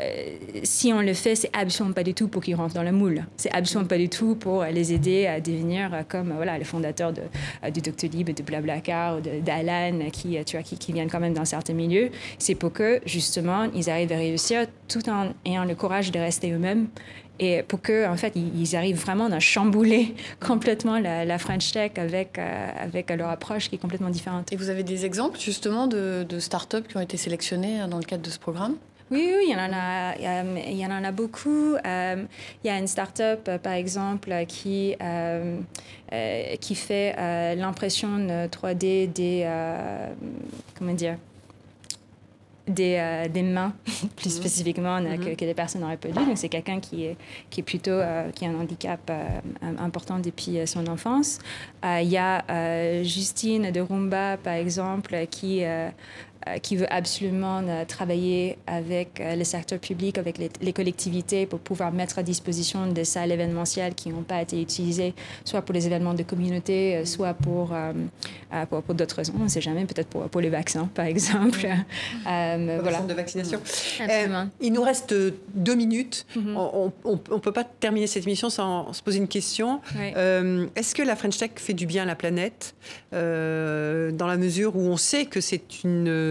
[0.00, 2.92] euh, si on le fait, c'est absolument pas du tout pour qu'ils rentrent dans le
[2.92, 3.24] moule.
[3.36, 7.22] C'est absolument pas du tout pour les aider à devenir comme voilà, les fondateurs de,
[7.68, 12.10] de Doctolib, de Blablacar ou d'Alan qui, qui, qui, viennent quand même dans certains milieux.
[12.38, 16.50] C'est pour que, justement, ils arrivent à réussir tout en ayant le courage de rester
[16.50, 16.88] eux-mêmes
[17.40, 22.38] et pour que en fait ils, arrivent vraiment à chambouler complètement la, French Tech avec
[22.38, 24.52] euh, avec leur approche qui est complètement différente.
[24.52, 28.04] Et vous avez des exemples justement de, de start-up qui ont été sélectionnés dans le
[28.04, 28.76] cadre de ce programme?
[29.10, 30.14] Oui, oui, il y en a,
[30.68, 31.74] il y en a beaucoup.
[31.74, 32.24] Euh,
[32.62, 34.94] il y a une start-up, euh, par exemple, qui,
[36.60, 38.08] qui fait l'impression
[38.46, 39.48] 3D des,
[40.78, 41.16] comment dire,
[42.70, 43.72] des, euh, des mains,
[44.16, 44.42] plus mhm.
[44.42, 45.18] spécifiquement, mhm.
[45.18, 46.14] que, que, des personnes n'auraient pas dû.
[46.14, 47.16] Donc, c'est quelqu'un qui est,
[47.50, 49.40] qui est plutôt, euh, qui a un handicap euh,
[49.78, 51.38] important depuis son enfance.
[51.84, 55.62] Il y a Justine de Rumba, par exemple, qui
[56.62, 61.92] qui veut absolument euh, travailler avec euh, le secteur public, avec les, collectivités pour pouvoir
[61.92, 65.14] mettre à disposition des salles événementielles qui n'ont pas été utilisées,
[65.44, 67.74] soit pour les événements de communauté, soit pour,
[68.70, 69.34] pour, d'autres raisons.
[69.38, 71.66] On ne sait jamais, peut-être pour, pour les vaccins, par exemple.
[72.28, 73.00] euh, voilà.
[73.00, 73.60] de vaccination.
[74.60, 75.12] il nous reste
[75.54, 76.24] deux minutes.
[76.36, 76.56] Mhm.
[76.56, 79.80] On ne peut pas terminer cette émission sans se poser une question.
[79.96, 82.74] Est-ce que la French Tech fait du bien à la planète
[83.12, 86.29] dans la mesure où on sait que c'est une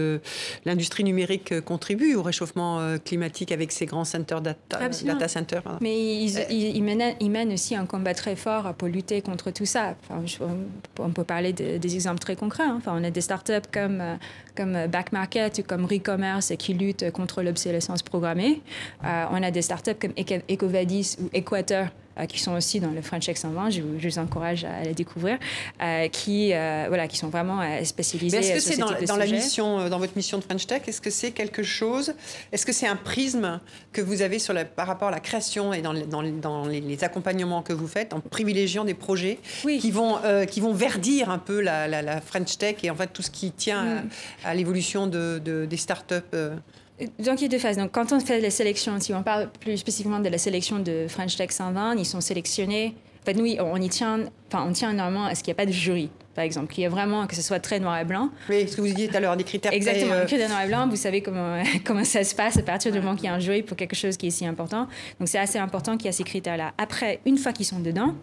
[0.64, 5.62] l'industrie numérique contribue au réchauffement euh, climatique avec ses grands centers data, data centers.
[5.80, 6.82] Mais ils, euh, ils,
[7.30, 9.96] mènent, aussi un combat très fort pour lutter contre tout ça.
[10.98, 12.64] on peut parler des exemples très concrets.
[12.64, 12.76] Hein.
[12.78, 14.16] Enfin, on a des startups comme, euh,
[14.56, 18.60] comme Back Market ou comme Recommerce qui luttent contre l'obsolescence programmée.
[19.02, 20.12] on a des startups comme
[20.48, 21.86] Ecovadis ou Equator euh,
[22.26, 25.38] qui sont aussi dans le French Tech 120, je, je, vous encourage à, les découvrir,
[25.82, 28.38] euh, qui, euh, voilà, qui sont vraiment spécialisés.
[28.38, 31.10] Est-ce que c'est dans, dans la mission, dans votre mission de French Tech, est-ce que
[31.10, 32.14] c'est quelque chose,
[32.52, 33.60] est-ce que c'est un prisme
[33.92, 37.04] que vous avez sur la, par rapport à la création et dans, dans, dans les,
[37.04, 40.18] accompagnements que vous faites en privilégiant des projets qui, vont,
[40.48, 43.52] qui vont verdir un peu la, la, French Tech et en fait tout ce qui
[43.52, 44.08] tient mm.
[44.44, 46.36] à, l'évolution de, de, des startups
[47.18, 47.76] donc, il y a deux phases.
[47.76, 51.06] Donc, quand on fait la sélection, si on parle plus spécifiquement de la sélection de
[51.08, 52.94] French Tech 120, ils sont sélectionnés.
[53.22, 55.62] En fait, nous, on y tient, enfin, on tient énormément à ce qu'il n'y a
[55.62, 58.04] pas de jury, par exemple, qu'il y ait vraiment, que ce soit très noir et
[58.04, 58.30] blanc.
[58.48, 60.24] Oui, ce que vous disiez tout à l'heure, des critères Exactement, très, euh...
[60.26, 63.14] critères noir et blanc, vous savez comment, comment ça se passe à partir du moment
[63.14, 64.88] qu'il y a un jury pour quelque chose qui est si important.
[65.18, 66.72] Donc, c'est assez important qu'il y ait ces critères-là.
[66.78, 68.14] Après, une fois qu'ils sont dedans,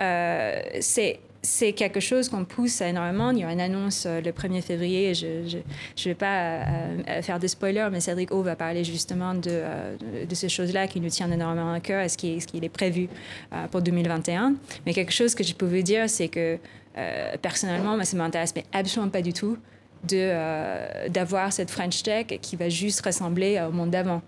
[0.00, 3.30] euh, c'est c'est quelque chose qu'on pousse énormément.
[3.32, 5.12] Il y aura une annonce euh, le 1er février.
[5.12, 6.62] Je ne vais pas euh,
[7.08, 9.62] euh, faire de spoiler, mais Cédric O va parler justement de,
[10.28, 13.08] de ces choses-là qui nous tiennent énormément à cœur et ce qui, est prévu
[13.72, 14.54] pour 2021.
[14.86, 16.58] Mais quelque chose que je peux vous dire, c'est que
[17.42, 19.58] personnellement, moi, ça m'intéresse absolument pas du tout
[20.04, 24.22] d'avoir cette French Tech qui va juste ressembler au monde d'avant.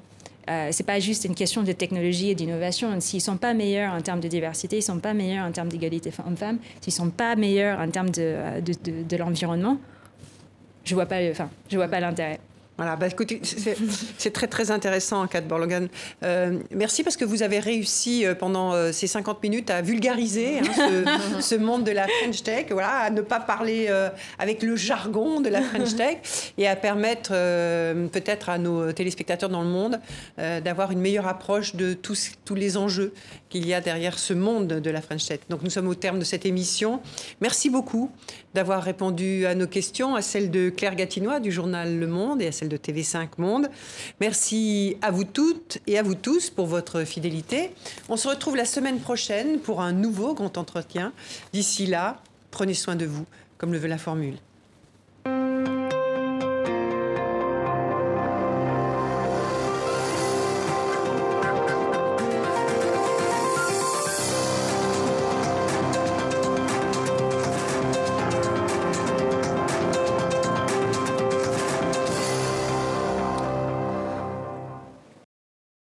[0.50, 3.00] Euh, c'est pas juste une question de technologie et d'innovation.
[3.00, 6.10] S'ils sont pas meilleurs en termes de diversité, ils sont pas meilleurs en termes d'égalité
[6.10, 8.74] femmes-femmes, s'ils sont pas meilleurs en termes de, euh, de,
[9.08, 9.78] de, l'environnement,
[10.84, 12.40] je vois pas, enfin, je vois pas l'intérêt.
[12.76, 13.40] Voilà, bah écoutez,
[14.18, 15.88] c'est très très intéressant, Kat Borlogan.
[16.24, 20.58] Euh, merci parce que vous avez réussi euh, pendant euh, ces 50 minutes à vulgariser
[20.58, 23.88] hein, ce, monde de la French Tech, voilà, à ne pas parler
[24.38, 26.18] avec le jargon de la French Tech
[26.58, 30.00] et à permettre peut-être à nos téléspectateurs dans le monde
[30.36, 33.14] d'avoir une meilleure approche de tous, tous les enjeux
[33.54, 35.38] qu'il y a derrière ce monde de la French Tech.
[35.48, 37.00] Donc nous sommes au terme de cette émission.
[37.40, 38.10] Merci beaucoup
[38.52, 42.48] d'avoir répondu à nos questions, à celles de Claire Gatinois du journal Le Monde et
[42.48, 43.68] à celle de TV5 Monde.
[44.20, 47.70] Merci à vous toutes et à vous tous pour votre fidélité.
[48.08, 51.12] On se retrouve la semaine prochaine pour un nouveau grand entretien.
[51.52, 53.24] D'ici là, prenez soin de vous,
[53.56, 54.34] comme le veut la formule.